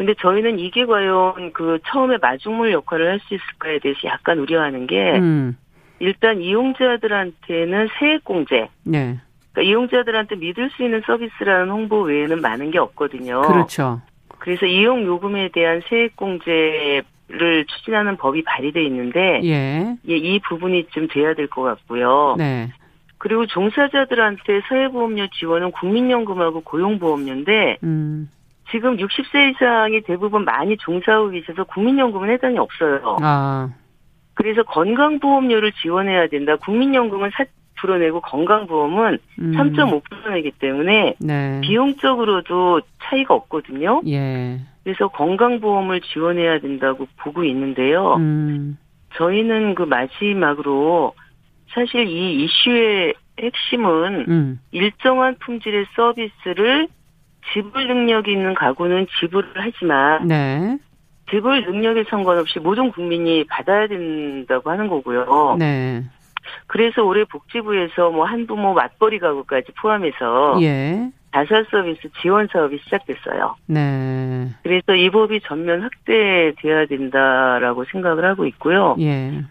[0.00, 5.18] 근데 저희는 이게 과연 그 처음에 마중물 역할을 할 수 있을까에 대해서 약간 우려하는 게
[5.18, 5.58] 음.
[5.98, 8.70] 일단 이용자들한테는 세액 공제.
[8.82, 9.18] 네.
[9.52, 13.42] 그러니까 이용자들한테 믿을 수 있는 서비스라는 홍보 외에는 많은 게 없거든요.
[13.42, 14.00] 그렇죠.
[14.38, 17.04] 그래서 이용 요금에 대한 세액 공제를
[17.66, 19.96] 추진하는 법이 발의돼 있는데 예.
[20.08, 22.36] 예, 이 부분이 좀 돼야 될 것 같고요.
[22.38, 22.70] 네.
[23.18, 28.30] 그리고 종사자들한테 사회보험료 지원은 국민연금하고 고용보험료인데 음.
[28.70, 33.16] 지금 60세 이상이 대부분 많이 종사하고 계셔서 국민연금은 해당이 없어요.
[33.22, 33.68] 아.
[34.34, 36.56] 그래서 건강보험료를 지원해야 된다.
[36.56, 39.52] 국민연금은 4% 내고 건강보험은 음.
[39.52, 41.60] 3.5%이기 때문에 네.
[41.62, 44.02] 비용적으로도 차이가 없거든요.
[44.06, 44.60] 예.
[44.84, 48.14] 그래서 건강보험을 지원해야 된다고 보고 있는데요.
[48.14, 48.78] 음.
[49.14, 51.14] 저희는 그 마지막으로
[51.68, 54.60] 사실 이 이슈의 핵심은 음.
[54.70, 56.88] 일정한 품질의 서비스를
[57.52, 60.78] 지불 능력이 있는 가구는 지불을 하지만 네.
[61.30, 65.56] 지불 능력에 상관없이 모든 국민이 받아야 된다고 하는 거고요.
[65.58, 66.02] 네.
[66.66, 71.10] 그래서 올해 복지부에서 뭐 한부모 맞벌이 가구까지 포함해서 예.
[71.32, 73.54] 자살 서비스 지원 사업이 시작됐어요.
[73.66, 74.48] 네.
[74.62, 78.96] 그래서 이 법이 전면 확대돼야 된다라고 생각을 하고 있고요.
[78.98, 79.44] 예.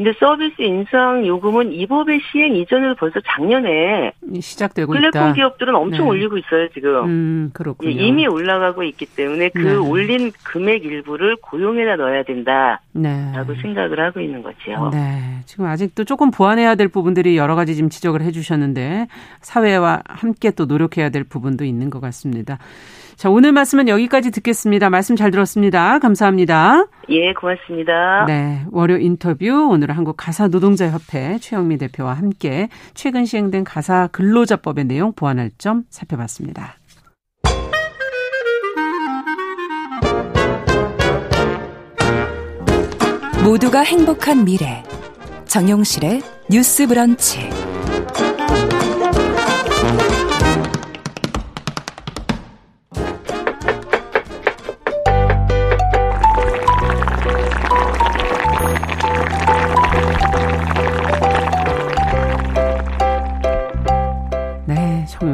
[0.00, 5.32] 근데 서비스 인상 요금은 이 법의 시행 이전에도 벌써 작년에 시작되고 플랫폼 있다.
[5.34, 6.10] 기업들은 엄청 네.
[6.12, 7.04] 올리고 있어요 지금.
[7.04, 7.90] 음, 그렇군요.
[7.90, 9.74] 이미 올라가고 있기 때문에 그 네.
[9.74, 13.60] 올린 금액 일부를 고용에다 넣어야 된다라고 네.
[13.60, 14.88] 생각을 하고 있는 거죠.
[14.90, 15.42] 네.
[15.44, 19.06] 지금 아직도 조금 보완해야 될 부분들이 여러 가지 지금 지적을 해주셨는데
[19.42, 22.56] 사회와 함께 또 노력해야 될 부분도 있는 것 같습니다.
[23.20, 24.88] 자, 오늘 말씀은 여기까지 듣겠습니다.
[24.88, 25.98] 말씀 잘 들었습니다.
[25.98, 26.86] 감사합니다.
[27.10, 28.24] 예, 고맙습니다.
[28.24, 34.86] 네, 월요 인터뷰 오늘은 한국 가사 노동자 협회 최영미 대표와 함께 최근 시행된 가사 근로자법의
[34.86, 36.78] 내용 보완할 점 살펴봤습니다.
[43.44, 44.82] 모두가 행복한 미래
[45.44, 47.50] 정용실의 뉴스 브런치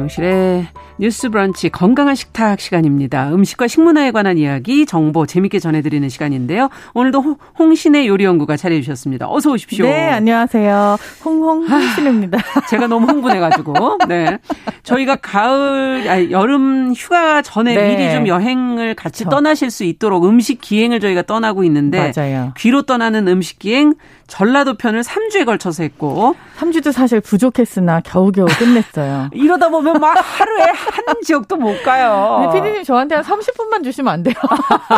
[0.07, 0.67] 정용실의
[0.99, 3.29] 뉴스 브런치 건강한 식탁 시간입니다.
[3.31, 6.69] 음식과 식문화에 관한 이야기 정보 재밌게 전해드리는 시간인데요.
[6.95, 9.27] 오늘도 홍신의 요리연구가 차려주셨습니다.
[9.29, 9.85] 어서 오십시오.
[9.85, 10.97] 네, 안녕하세요.
[11.23, 12.39] 홍홍 홍신입니다.
[12.69, 14.39] 제가 너무 흥분해가지고 네
[14.81, 17.95] 저희가 가을 아니, 여름 휴가 전에 네.
[17.95, 19.35] 미리 좀 여행을 같이 그렇죠.
[19.35, 22.53] 떠나실 수 있도록 음식 기행을 저희가 떠나고 있는데 맞아요.
[22.57, 23.93] 귀로 떠나는 음식 기행
[24.25, 29.29] 전라도 편을 3주에 걸쳐서 했고 3주도 사실 부족했으나 겨우겨우 끝냈어요.
[29.33, 32.51] 이러다 보면 막 하루에 한 지역도 못 가요.
[32.53, 34.35] 피디님 저한테 한 30분만 주시면 안 돼요?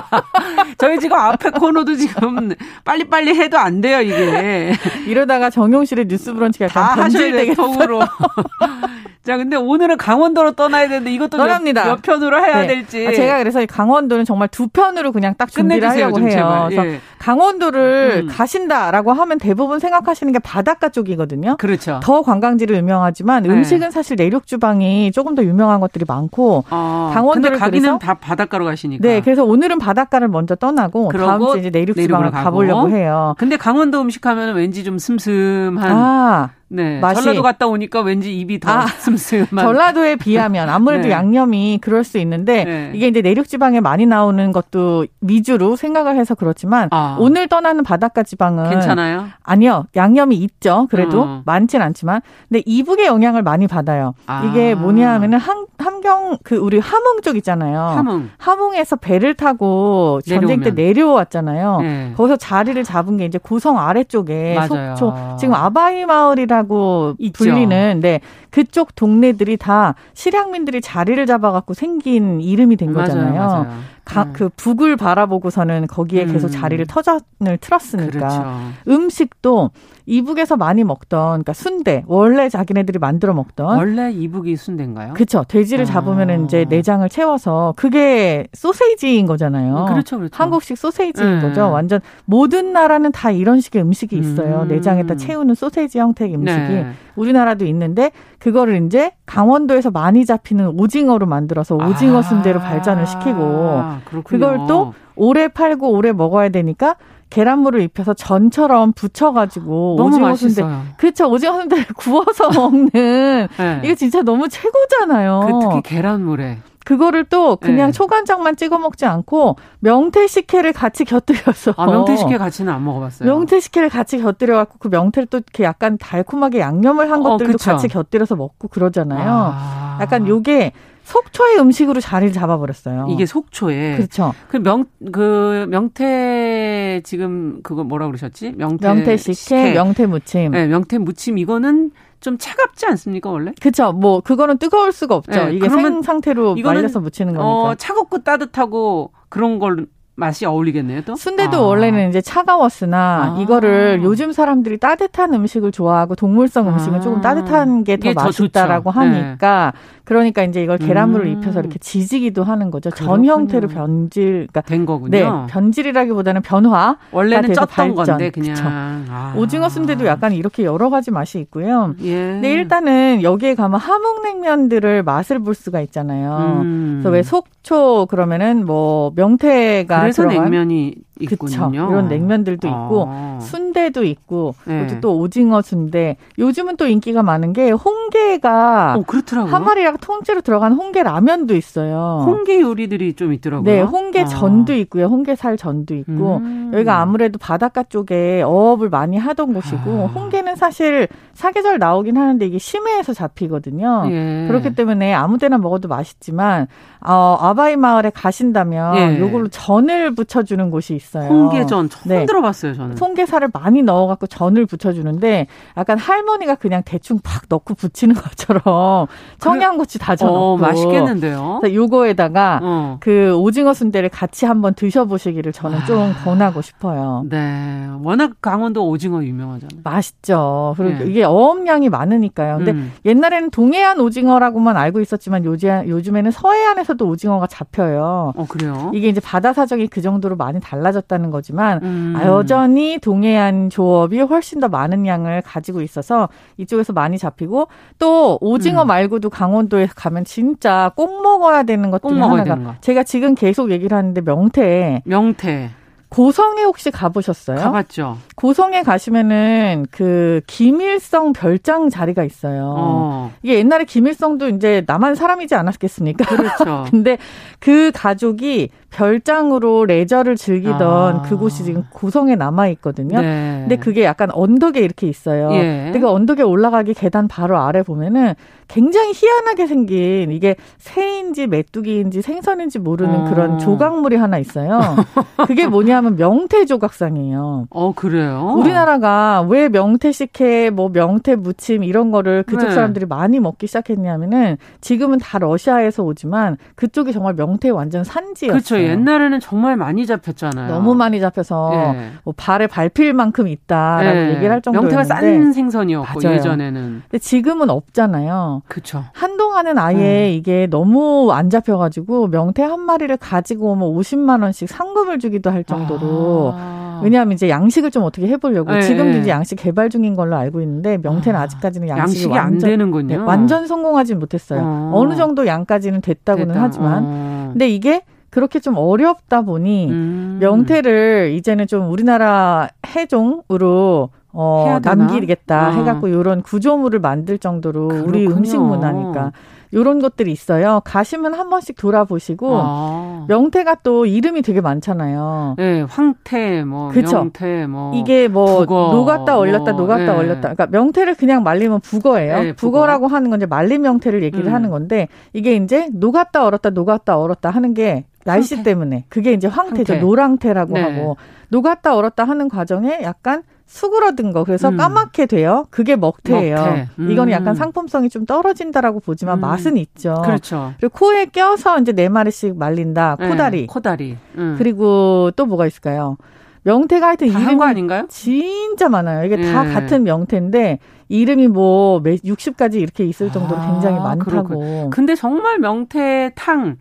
[0.77, 2.51] 저희 지금 앞에 코너도 지금
[2.85, 4.73] 빨리빨리 해도 안 돼요, 이게.
[5.05, 7.99] 이러다가 정용 실의 뉴스 브런치가 약간 변질되겠어요.
[9.29, 11.83] 자, 근데 오늘은 강원도로 떠나야 되는데 이것도 떠납니다.
[11.83, 12.67] 몇, 몇 편으로 해야 네.
[12.67, 13.05] 될지.
[13.05, 16.65] 아, 제가 그래서 강원도는 정말 두 편으로 그냥 딱 준비를 하려고 해요.
[16.67, 16.99] 그래서 예.
[17.19, 18.27] 강원도를 음.
[18.31, 21.57] 가신다라고 하면 대부분 생각하시는 게 바닷가 쪽이거든요.
[21.57, 21.99] 그렇죠.
[22.01, 23.49] 더 관광지로 유명하지만 네.
[23.49, 29.07] 음식은 사실 내륙 주방이 조금 더 유명한 것들이 많고 아, 강원도를 가기는 다 바닷가로 가시니까.
[29.07, 33.36] 네, 그래서 오늘은 바닷가를 먼저 떠나고 다음 주 이제 내륙 주방을 가보려고 해요.
[33.38, 36.49] 근데 강원도 음식 하면 왠지 좀 슴슴한 아.
[36.70, 36.99] 네.
[36.99, 37.22] 맛이.
[37.24, 39.65] 전라도 갔다 오니까 왠지 입이 더 아, 슴슴한.
[39.65, 41.11] 전라도에 비하면 아무래도 네.
[41.11, 42.91] 양념이 그럴 수 있는데 네.
[42.93, 47.17] 이게 이제 내륙 지방에 많이 나오는 것도 위주로 생각을 해서 그렇지만 아.
[47.20, 49.28] 오늘 떠나는 바닷가 지방은 괜찮아요?
[49.43, 49.88] 아니요.
[49.95, 50.88] 양념이 있죠.
[50.91, 51.41] 그래도 어.
[51.45, 54.13] 많진 않지만 근데 이북의 영향을 많이 받아요.
[54.28, 54.43] 아.
[54.45, 57.80] 이게 뭐냐 하면은 한, 함경 그 우리 함흥 쪽 있잖아요.
[57.80, 58.30] 함흥.
[58.38, 61.80] 함흥에서 배를 타고 전쟁 때 내려왔잖아요.
[61.82, 62.13] 네.
[62.15, 64.95] 거기서 자리를 잡은 게 이제 고성 아래쪽에 맞아요.
[64.95, 67.43] 속초 지금 아바이 마을이라 동네라고 있죠.
[67.43, 73.33] 불리는 네 그쪽 동네들이 다 실향민들이 자리를 잡아갖고 생긴 이름이 된 거잖아요.
[73.33, 73.79] 맞아요, 맞아요.
[74.09, 74.33] 가, 음.
[74.33, 76.51] 그 북을 바라보고서는 거기에 계속 음.
[76.51, 78.45] 자리를 터전을 틀었으니까 그렇죠.
[78.87, 79.69] 음식도
[80.07, 85.13] 이북에서 많이 먹던 그러니까 순대 원래 자기네들이 만들어 먹던 원래 이북이 순대인가요?
[85.13, 85.45] 그렇죠.
[85.47, 85.85] 돼지를 아.
[85.85, 89.85] 잡으면 이제 내장을 채워서 그게 소세지인 거잖아요.
[89.87, 90.35] 그렇죠, 그렇죠.
[90.35, 91.41] 한국식 소세지인 네.
[91.41, 91.69] 거죠.
[91.69, 94.63] 완전 모든 나라는 다 이런 식의 음식이 있어요.
[94.63, 94.67] 음.
[94.69, 96.91] 내장에다 채우는 소세지 형태의 음식이 네.
[97.20, 102.22] 우리나라도 있는데 그거를 이제 강원도에서 많이 잡히는 오징어로 만들어서 오징어 아.
[102.22, 104.24] 순대로 발전을 시키고 그렇군요.
[104.24, 106.95] 그걸 또 오래 팔고 오래 먹어야 되니까
[107.30, 110.63] 계란물을 입혀서 전처럼 부쳐가지고 오징어 순대,
[110.97, 113.82] 그렇죠 오징어 순대를 구워서 먹는 네.
[113.84, 115.41] 이게 진짜 너무 최고잖아요.
[115.45, 117.91] 그 특히 계란물에 그거를 또 그냥 네.
[117.91, 123.30] 초간장만 찍어 먹지 않고 명태 식혜를 같이 곁들여서 아 명태 식혜 같이는 안 먹어봤어요.
[123.30, 127.53] 명태 식혜를 같이 곁들여 갖고 그 명태를 또 이렇게 약간 달콤하게 양념을 한 어, 것들도
[127.53, 129.30] 어, 같이 곁들여서 먹고 그러잖아요.
[129.30, 129.99] 아.
[130.01, 130.71] 약간 요게
[131.09, 133.07] 속초의 음식으로 자리를 잡아버렸어요.
[133.09, 133.95] 이게 속초에.
[133.97, 134.34] 그렇죠.
[134.47, 138.53] 그 명, 그 명태, 지금 그거 뭐라 그러셨지?
[138.55, 138.88] 명태.
[138.88, 140.51] 명태 식혜, 명태 무침.
[140.51, 141.91] 네, 명태 무침 이거는
[142.22, 143.51] 좀 차갑지 않습니까 원래?
[143.61, 143.91] 그렇죠.
[143.93, 145.45] 뭐 그거는 뜨거울 수가 없죠.
[145.45, 147.49] 네, 이게 생 상태로 말려서 무치는 거니까.
[147.49, 151.15] 어, 차갑고 따뜻하고 그런 걸 맛이 어울리겠네요, 또?
[151.15, 151.61] 순대도 아.
[151.67, 153.41] 원래는 이제 차가웠으나 아.
[153.41, 156.99] 이거를 요즘 사람들이 따뜻한 음식을 좋아하고 동물성 음식은 아.
[156.99, 159.07] 조금 따뜻한 게 더 맛있다라고 더 네.
[159.22, 159.80] 하니까 네.
[160.10, 161.32] 그러니까 이제 이걸 계란물을 음.
[161.34, 162.89] 입혀서 이렇게 지지기도 하는 거죠.
[162.89, 163.16] 그렇군요.
[163.16, 165.12] 전 형태로 변질 그러니까 된 거군요.
[165.12, 166.97] 네, 변질이라기보다는 변화.
[167.12, 167.93] 원래는 쪘던 발전.
[167.93, 169.36] 건데 그냥 아.
[169.38, 171.93] 오징어 순대도 약간 이렇게 여러 가지 맛이 있고요.
[172.01, 172.16] 예.
[172.16, 176.62] 근데 일단은 여기에 가면 함흥냉면들을 맛을 볼 수가 있잖아요.
[176.64, 176.89] 음.
[177.03, 181.70] 그래서 왜 속초 그러면은 뭐 명태가 그래서 들어간 냉면이 있군요.
[181.70, 181.72] 그쵸.
[181.74, 182.72] 이런 냉면들도 아.
[182.72, 183.10] 있고
[183.41, 184.99] 순대도 있고 네.
[185.01, 186.18] 또 오징어 순대.
[186.38, 189.53] 요즘은 또 인기가 많은 게 홍게가 어, 그렇더라고요.
[189.53, 192.23] 한 마리랑 통째로 들어간 홍게 라면도 있어요.
[192.25, 193.63] 홍게 요리들이 좀 있더라고요.
[193.63, 194.25] 네, 홍게 아.
[194.25, 195.05] 전도 있고요.
[195.05, 196.71] 홍게 살 전도 있고 음.
[196.73, 200.05] 여기가 아무래도 바닷가 쪽에 어업을 많이 하던 곳이고 아.
[200.07, 204.05] 홍게는 사실 사계절 나오긴 하는데 이게 심해에서 잡히거든요.
[204.09, 204.45] 예.
[204.47, 206.67] 그렇기 때문에 아무데나 먹어도 맛있지만
[207.05, 209.19] 어, 아바이 마을에 가신다면 예.
[209.19, 211.29] 요걸로 전을 붙여주는 곳이 있어요.
[211.29, 212.25] 홍게전 처음 네.
[212.25, 212.97] 들어봤어요, 저는.
[212.97, 215.47] 홍게살을 많이 넣어갖고 전을 붙여주는데
[215.77, 219.07] 약간 할머니가 그냥 대충 팍 넣고 붙이는 것처럼
[219.39, 221.61] 청양고 추 다져 넣고 어, 맛있겠는데요.
[221.65, 222.97] 요거에다가 어.
[222.99, 226.23] 그 오징어 순대를 같이 한번 드셔보시기를 저는 좀 아.
[226.23, 227.25] 권하고 싶어요.
[227.27, 229.81] 네, 워낙 강원도 오징어 유명하잖아요.
[229.83, 230.75] 맛있죠.
[230.77, 231.09] 그리고 네.
[231.09, 232.57] 이게 어업량이 많으니까요.
[232.57, 232.93] 근데 음.
[233.03, 238.33] 옛날에는 동해안 오징어라고만 알고 있었지만 요즘 요즘에는 서해안에서도 오징어가 잡혀요.
[238.35, 238.91] 어 그래요?
[238.93, 242.13] 이게 이제 바다 사정이 그 정도로 많이 달라졌다는 거지만 음.
[242.15, 248.83] 아, 여전히 동해안 조업이 훨씬 더 많은 양을 가지고 있어서 이쪽에서 많이 잡히고 또 오징어
[248.83, 248.87] 음.
[248.87, 253.71] 말고도 강원도 에 가면 진짜 꼭 먹어야 되는 것 중에 하나가 되는 제가 지금 계속
[253.71, 255.01] 얘기를 하는데 명태.
[255.05, 255.69] 명태.
[256.10, 257.57] 고성에 혹시 가보셨어요?
[257.57, 258.18] 가봤죠.
[258.36, 262.74] 고성에 가시면은 그 김일성 별장 자리가 있어요.
[262.78, 263.32] 어.
[263.43, 266.26] 이게 옛날에 김일성도 이제 남한 사람이지 않았겠습니까?
[266.36, 266.86] 그렇죠.
[266.89, 267.18] 근데
[267.60, 271.22] 그 가족이 별장으로 레저를 즐기던 아.
[271.22, 273.22] 그곳이 지금 고성에 남아 있거든요.
[273.22, 273.57] 네.
[273.62, 275.51] 근데 그게 약간 언덕에 이렇게 있어요.
[275.53, 275.84] 예.
[275.86, 278.34] 근데 그 언덕에 올라가기 계단 바로 아래 보면은
[278.68, 283.30] 굉장히 희한하게 생긴 이게 새인지 메뚜기인지 생선인지 모르는 어.
[283.30, 284.80] 그런 조각물이 하나 있어요.
[285.45, 287.67] 그게 뭐냐 면 명태 조각상이에요.
[287.69, 288.55] 어 그래요.
[288.57, 292.71] 우리나라가 왜 명태 식혜, 뭐 명태 무침 이런 거를 그쪽 네.
[292.73, 298.53] 사람들이 많이 먹기 시작했냐면은 지금은 다 러시아에서 오지만 그쪽이 정말 명태 완전 산지였어요.
[298.53, 298.79] 그렇죠.
[298.79, 300.73] 옛날에는 정말 많이 잡혔잖아요.
[300.73, 302.11] 너무 많이 잡혀서 네.
[302.23, 304.29] 뭐 발에 밟힐 만큼 있다라고 네.
[304.35, 306.35] 얘기를 할 정도였는데 명태가 싼 생선이었고 맞아요.
[306.35, 307.03] 예전에는.
[307.09, 308.63] 근데 지금은 없잖아요.
[308.67, 309.03] 그렇죠.
[309.13, 310.37] 한동안은 아예 음.
[310.37, 315.88] 이게 너무 안 잡혀가지고 명태 한 마리를 가지고 오면 50만 원씩 상금을 주기도 할 정도로.
[315.97, 317.01] 아.
[317.03, 318.81] 왜냐하면 이제 양식을 좀 어떻게 해보려고 네.
[318.81, 322.57] 지금도 이제 양식 개발 중인 걸로 알고 있는데 명태는 아, 직까지는 양식이, 양식이 완전, 안
[322.59, 323.17] 되는군요.
[323.17, 324.61] 네, 완전 성공하진 못했어요.
[324.93, 325.05] 어.
[325.07, 326.61] 느 정도 양까지는 됐다고는 됐다.
[326.61, 327.49] 하지만 어.
[327.53, 330.37] 근데 이게 그렇게 좀 어렵다 보니 음.
[330.39, 335.71] 명태를 이제는 좀 우리나라 해종으로 어, 남기겠다 어.
[335.71, 338.09] 해갖고 이런 구조물을 만들 정도로 그렇군요.
[338.09, 339.32] 우리 음식 문화니까
[339.73, 340.82] 요런 것들이 있어요.
[340.84, 343.25] 가시면 한 번씩 돌아보시고 아.
[343.27, 345.55] 명태가 또 이름이 되게 많잖아요.
[345.57, 347.17] 네, 황태 뭐 그쵸?
[347.17, 350.09] 명태 뭐 이게 뭐 북어, 녹았다 얼렸다 뭐, 녹았다 네.
[350.09, 350.41] 얼렸다.
[350.53, 352.39] 그러니까 명태를 그냥 말리면 북어예요.
[352.43, 352.88] 네, 북어.
[352.88, 354.53] 라고 하는 건 이제 말린 명태를 얘기를 음.
[354.53, 358.71] 하는 건데 이게 이제 녹았다 얼었다 녹았다 얼었다 하는 게 날씨 황태.
[358.71, 359.93] 때문에 그게 이제 황태죠.
[359.93, 360.05] 황태.
[360.05, 360.82] 노랑태라고 네.
[360.82, 361.17] 하고
[361.49, 364.78] 녹았다 얼었다 하는 과정에 약간 수그러든 거 그래서 음.
[364.78, 365.67] 까맣게 돼요.
[365.70, 366.55] 그게 먹태예요.
[366.55, 366.88] 먹태.
[366.97, 367.11] 음.
[367.11, 369.41] 이거는 약간 상품성이 좀 떨어진다라고 보지만 음.
[369.41, 370.24] 맛은 있죠.
[370.26, 370.74] 그렇죠.
[370.80, 373.17] 그리고 코에 껴서 이제 네 마리씩 말린다.
[373.20, 373.61] 네, 코다리.
[373.61, 374.17] 네, 코다리.
[374.38, 374.55] 음.
[374.57, 376.17] 그리고 또 뭐가 있을까요?
[376.63, 378.07] 명태가 하여튼 이름이 거 아닌가요?
[378.09, 379.24] 진짜 많아요.
[379.24, 379.53] 이게 네.
[379.53, 384.30] 다 같은 명태인데 이름이 뭐 60가지 이렇게 있을 정도로 아, 굉장히 많다고.
[384.32, 384.89] 그렇군.
[384.89, 386.78] 근데 정말 명태탕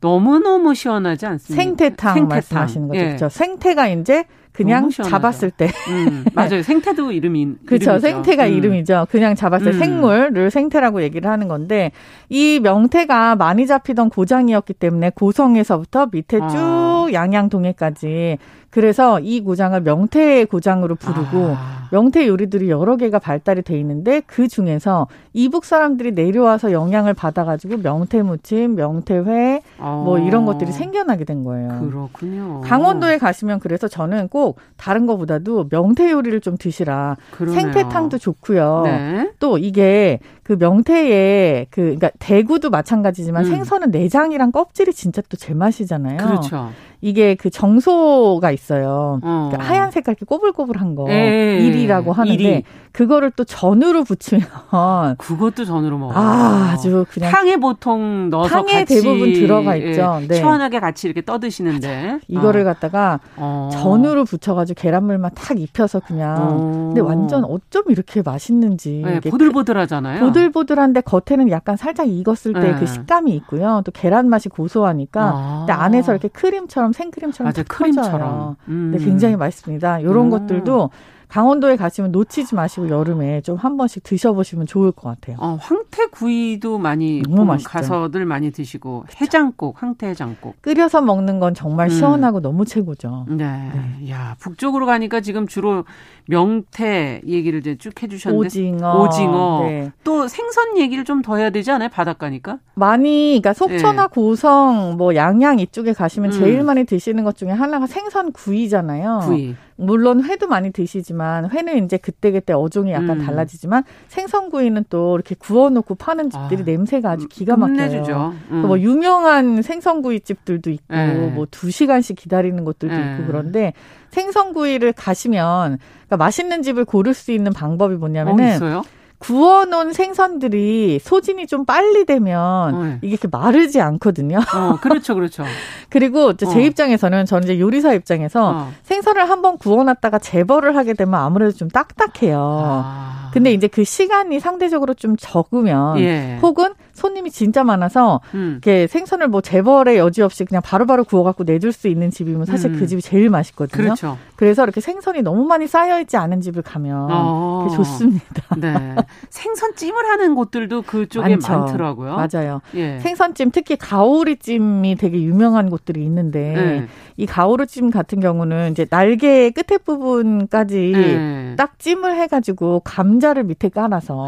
[0.00, 1.62] 너무너무 시원하지 않습니까?
[1.62, 2.28] 생태탕, 생태탕.
[2.28, 3.00] 말씀하시는 거죠.
[3.00, 3.06] 예.
[3.06, 3.28] 그렇죠.
[3.28, 4.24] 생태가 이제
[4.58, 5.68] 그냥 잡았을 때.
[5.88, 6.62] 음, 맞아요.
[6.62, 8.00] 생태도 이름이 그렇죠.
[8.00, 8.52] 생태가 음.
[8.52, 9.06] 이름이죠.
[9.08, 9.78] 그냥 잡았을 때 음.
[9.78, 11.92] 생물을 생태라고 얘기를 하는 건데
[12.28, 17.06] 이 명태가 많이 잡히던 고장이었기 때문에 고성에서부터 밑에 쭉 아.
[17.12, 18.38] 양양 동해까지
[18.70, 21.87] 그래서 이 고장을 명태 고장으로 부르고 아.
[21.90, 28.22] 명태 요리들이 여러 개가 발달이 돼 있는데 그 중에서 이북 사람들이 내려와서 영향을 받아가지고 명태
[28.22, 30.02] 무침, 명태회 아.
[30.04, 31.80] 뭐 이런 것들이 생겨나게 된 거예요.
[31.80, 32.60] 그렇군요.
[32.62, 37.16] 강원도에 가시면 그래서 저는 꼭 다른 거보다도 명태 요리를 좀 드시라.
[37.32, 37.60] 그러네요.
[37.60, 38.82] 생태탕도 좋고요.
[38.84, 39.32] 네.
[39.38, 40.18] 또 이게
[40.48, 43.50] 그 명태에 그 그러니까 대구도 마찬가지지만 음.
[43.50, 46.16] 생선은 내장이랑 껍질이 진짜 또 제맛이잖아요.
[46.16, 46.70] 그렇죠.
[47.02, 49.20] 이게 그 정소가 있어요.
[49.22, 49.48] 어.
[49.50, 52.64] 그러니까 하얀 색깔 이렇게 꼬불꼬불한 거 에이, 일이라고 하는데 일이.
[52.92, 54.42] 그거를 또 전으로 부치면
[55.18, 56.16] 그것도 전으로 먹어요.
[56.16, 60.20] 아, 주 그냥 탕에 보통 넣어서 탕에 대부분 들어가 있죠.
[60.22, 60.34] 예, 네.
[60.36, 62.64] 시원하게 같이 이렇게 떠드시는데 이거를 어.
[62.64, 63.68] 갖다가 어.
[63.72, 66.84] 전으로 부쳐가지고 계란물만 탁 입혀서 그냥 어.
[66.88, 70.20] 근데 완전 어쩜 이렇게 맛있는지 네, 보들보들하잖아요.
[70.20, 72.86] 보들 보들한데 겉에는 약간 살짝 익었을 때그 네.
[72.86, 73.82] 식감이 있고요.
[73.84, 75.56] 또 계란 맛이 고소하니까 아.
[75.66, 78.92] 근데 안에서 이렇게 크림처럼 생크림처럼 맞아, 크림처럼 음.
[78.96, 80.00] 네, 굉장히 맛있습니다.
[80.00, 80.30] 이런 음.
[80.30, 80.90] 것들도
[81.28, 85.36] 강원도에 가시면 놓치지 마시고 여름에 좀 한 번씩 드셔보시면 좋을 것 같아요.
[85.40, 87.22] 어, 황태구이도 많이.
[87.64, 91.90] 가서들 많이 드시고 해장국, 황태 해장국 끓여서 먹는 건 정말 음.
[91.90, 92.42] 시원하고 음.
[92.42, 93.26] 너무 최고죠.
[93.28, 93.70] 네.
[93.74, 94.10] 네.
[94.10, 95.84] 야 북쪽으로 가니까 지금 주로
[96.28, 99.92] 명태 얘기를 이제 쭉 해주셨는데 오징어, 오징어 네.
[100.04, 101.88] 또 생선 얘기를 좀 더 해야 되지 않아요?
[101.88, 104.08] 바닷가니까 많이 그러니까 속초나 네.
[104.12, 106.38] 고성 뭐 양양 이쪽에 가시면 음.
[106.38, 109.22] 제일 많이 드시는 것 중에 하나가 생선 구이잖아요.
[109.24, 109.56] 구이.
[109.76, 113.26] 물론 회도 많이 드시지만 회는 이제 그때 그때 어종이 약간 음.
[113.26, 118.34] 달라지지만 생선구이는 또 이렇게 구워놓고 파는 집들이 아, 냄새가 아주 기가 막혀요.
[118.50, 118.62] 음.
[118.66, 121.30] 뭐 유명한 생선구이 집들도 있고 네.
[121.34, 123.12] 뭐두 시간씩 기다리는 곳들도 네.
[123.14, 123.72] 있고 그런데
[124.10, 125.78] 생선구이를 가시면
[126.08, 128.82] 그러니까 맛있는 집을 고를 수 있는 방법이 뭐냐면은 어,
[129.18, 132.98] 구워놓은 생선들이 소진이 좀 빨리 되면 네.
[133.02, 134.38] 이게 이렇게 마르지 않거든요.
[134.38, 135.44] 어, 그렇죠, 그렇죠.
[135.90, 136.58] 그리고 제 어.
[136.60, 138.72] 입장에서는 저는 이제 요리사 입장에서 어.
[138.84, 142.38] 생선을 한번 구워놨다가 재벌을 하게 되면 아무래도 좀 딱딱해요.
[142.40, 143.30] 아.
[143.32, 146.38] 근데 이제 그 시간이 상대적으로 좀 적으면 예.
[146.40, 148.58] 혹은 손님이 진짜 많아서 음.
[148.62, 152.76] 이렇게 생선을 뭐 재벌의 여지 없이 그냥 바로바로 구워갖고 내줄 수 있는 집이면 사실 그
[152.76, 152.80] 음.
[152.80, 153.84] 그 집이 제일 맛있거든요.
[153.84, 154.18] 그렇죠.
[154.36, 157.68] 그래서 이렇게 생선이 너무 많이 쌓여 있지 않은 집을 가면 어.
[157.74, 158.54] 좋습니다.
[158.58, 158.96] 네.
[159.30, 161.52] 생선찜을 하는 곳들도 그쪽에 많죠.
[161.52, 162.16] 많더라고요.
[162.16, 162.60] 맞아요.
[162.74, 162.98] 예.
[163.00, 166.88] 생선찜 특히 가오리찜이 되게 유명한 곳들이 있는데 예.
[167.16, 171.54] 이 가오리찜 같은 경우는 이제 날개 끝에 부분까지 예.
[171.56, 174.26] 딱 찜을 해가지고 감자를 밑에 깔아서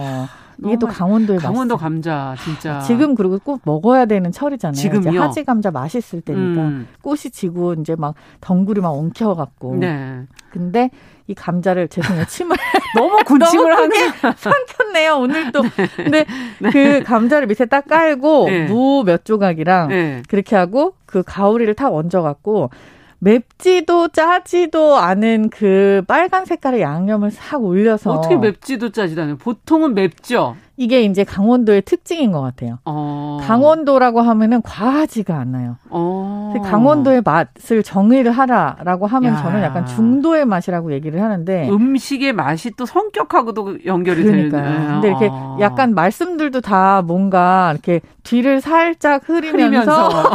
[0.64, 1.84] 이게 또 강원도의 강원도 맛있어.
[1.84, 4.74] 감자 진짜 지금 그리고 꼭 먹어야 되는 철이잖아요.
[4.74, 5.20] 지금요?
[5.22, 6.88] 하지 감자 맛있을 때니까 음.
[7.02, 9.76] 꽃이 지고 이제 막 덩굴이 막 엉켜 갖고.
[9.76, 10.26] 네.
[10.50, 10.90] 근데
[11.26, 12.56] 이 감자를 죄송해요 침을
[12.96, 13.96] 너무 군침을 하네
[14.36, 15.86] 삼켰네요 오늘 또 네.
[15.94, 16.26] 근데
[16.58, 16.70] 네.
[16.70, 18.66] 그 감자를 밑에 딱 깔고 네.
[18.66, 20.22] 무몇 조각이랑 네.
[20.28, 22.70] 그렇게 하고 그 가오리를 탁 얹어갖고
[23.20, 29.36] 맵지도 짜지도 않은 그 빨간 색깔의 양념을 싹 올려서 어떻게 맵지도 짜지도 않아요?
[29.36, 30.56] 보통은 맵죠.
[30.78, 32.78] 이게 이제 강원도의 특징인 것 같아요.
[32.86, 33.38] 어.
[33.42, 35.76] 강원도라고 하면은 과하지가 않아요.
[35.90, 36.54] 어.
[36.64, 39.42] 강원도의 맛을 정의를 하라라고 하면 야.
[39.42, 44.62] 저는 약간 중도의 맛이라고 얘기를 하는데 음식의 맛이 또 성격하고도 연결이 그러니까요.
[44.62, 44.88] 되는.
[44.88, 45.58] 근데 이렇게 어.
[45.60, 50.30] 약간 말씀들도 다 뭔가 이렇게 뒤를 살짝 흐리면서, 흐리면서.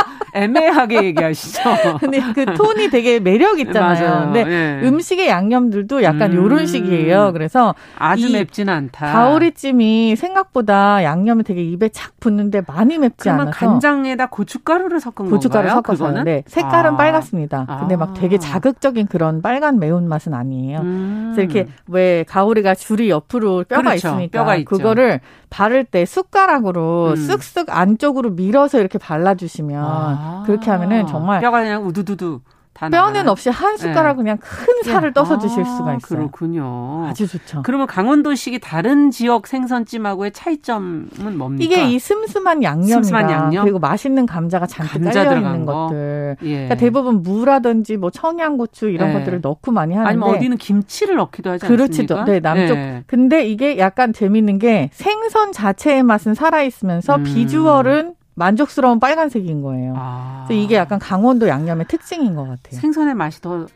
[0.32, 1.60] 애매하게 얘기하시죠.
[2.00, 4.08] 근데 그 톤이 되게 매력 있잖아요.
[4.08, 4.24] 맞아요.
[4.24, 4.80] 근데 네.
[4.88, 6.36] 음식의 양념들도 약간 음.
[6.36, 7.32] 요런 식이에요.
[7.32, 9.12] 그래서 아주 맵진 않다.
[9.12, 15.74] 가오리찜이 생각보다 양념이 되게 입에 착 붙는데 많이 맵지 않아서 간장에다 고춧가루를 섞은 고춧가루 건가요?
[15.76, 16.24] 섞어서 그거는?
[16.24, 16.42] 네.
[16.46, 16.96] 색깔은 아.
[16.96, 17.66] 빨갛습니다.
[17.80, 18.38] 근데 막 되게 아.
[18.38, 20.78] 자극적인 그런 빨간 매운 맛은 아니에요.
[20.78, 21.32] 음.
[21.34, 24.08] 그래서 이렇게 왜 가오리가 줄이 옆으로 뼈가 그렇죠.
[24.08, 25.20] 있으니까 뼈가 그거를
[25.52, 27.14] 바를 때 숟가락으로 음.
[27.14, 30.42] 쓱쓱 안쪽으로 밀어서 이렇게 발라주시면 아.
[30.46, 32.40] 그렇게 하면은 정말 뼈가 그냥 우두두두
[32.74, 34.22] 뼈는 없이 한 숟가락 네.
[34.22, 35.14] 그냥 큰 살을 네.
[35.14, 36.18] 떠서 드실 수가 있어요.
[36.18, 37.06] 그렇군요.
[37.06, 37.62] 아주 좋죠.
[37.62, 41.64] 그러면 강원도식이 다른 지역 생선찜하고의 차이점은 뭡니까?
[41.64, 42.62] 이게 이 슴슴한.
[42.62, 43.64] 슴슴한 양념?
[43.64, 46.36] 그리고 맛있는 감자가 잔뜩 감자 깔려 있는 것들.
[46.42, 46.48] 예.
[46.48, 49.12] 그러니까 대부분 무라든지 뭐 청양고추 이런 예.
[49.14, 52.14] 것들을 넣고 많이 하는데 아니면 어디는 김치를 넣기도 하지 않습니까?
[52.14, 52.24] 그렇죠.
[52.24, 52.76] 네, 남쪽.
[52.76, 53.04] 예.
[53.06, 57.24] 근데 이게 약간 재밌는 게 생선 자체의 맛은 살아 있으면서 음.
[57.24, 59.94] 비주얼은 만족스러운 빨간색인 거예요.
[59.96, 60.44] 아.
[60.46, 62.80] 그래서 이게 약간 강원도 양념의 특징인 것 같아요.
[62.80, 63.66] 생선의 맛이 더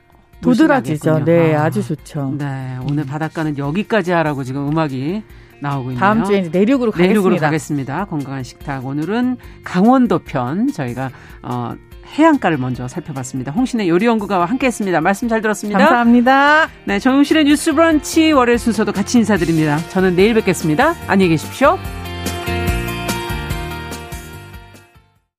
[0.40, 1.24] 도드라지죠.
[1.24, 1.70] 네, 아.
[1.70, 2.34] 주 좋죠.
[2.38, 3.07] 네, 오늘 음.
[3.07, 5.22] 바닷가는 여기까지 하라고 지금 음악이
[5.61, 6.00] 나오고 있네요.
[6.00, 7.09] 다음 주에 이제 내륙으로 가겠습니다.
[7.09, 8.04] 내륙으로 가겠습니다.
[8.07, 11.11] 건강한 식탁 오늘은 강원도 편 저희가
[11.42, 11.74] 어,
[12.07, 13.52] 해안가를 먼저 살펴봤습니다.
[13.52, 15.00] 홍신의 요리연구가와 함께했습니다.
[15.00, 15.78] 말씀 잘 들었습니다.
[15.78, 16.68] 감사합니다.
[16.84, 19.78] 네, 정용실의 뉴스브런치 월요일 순서도 같이 인사드립니다.
[19.88, 20.94] 저는 내일 뵙겠습니다.
[21.09, 21.78] 안녕히 계십시오.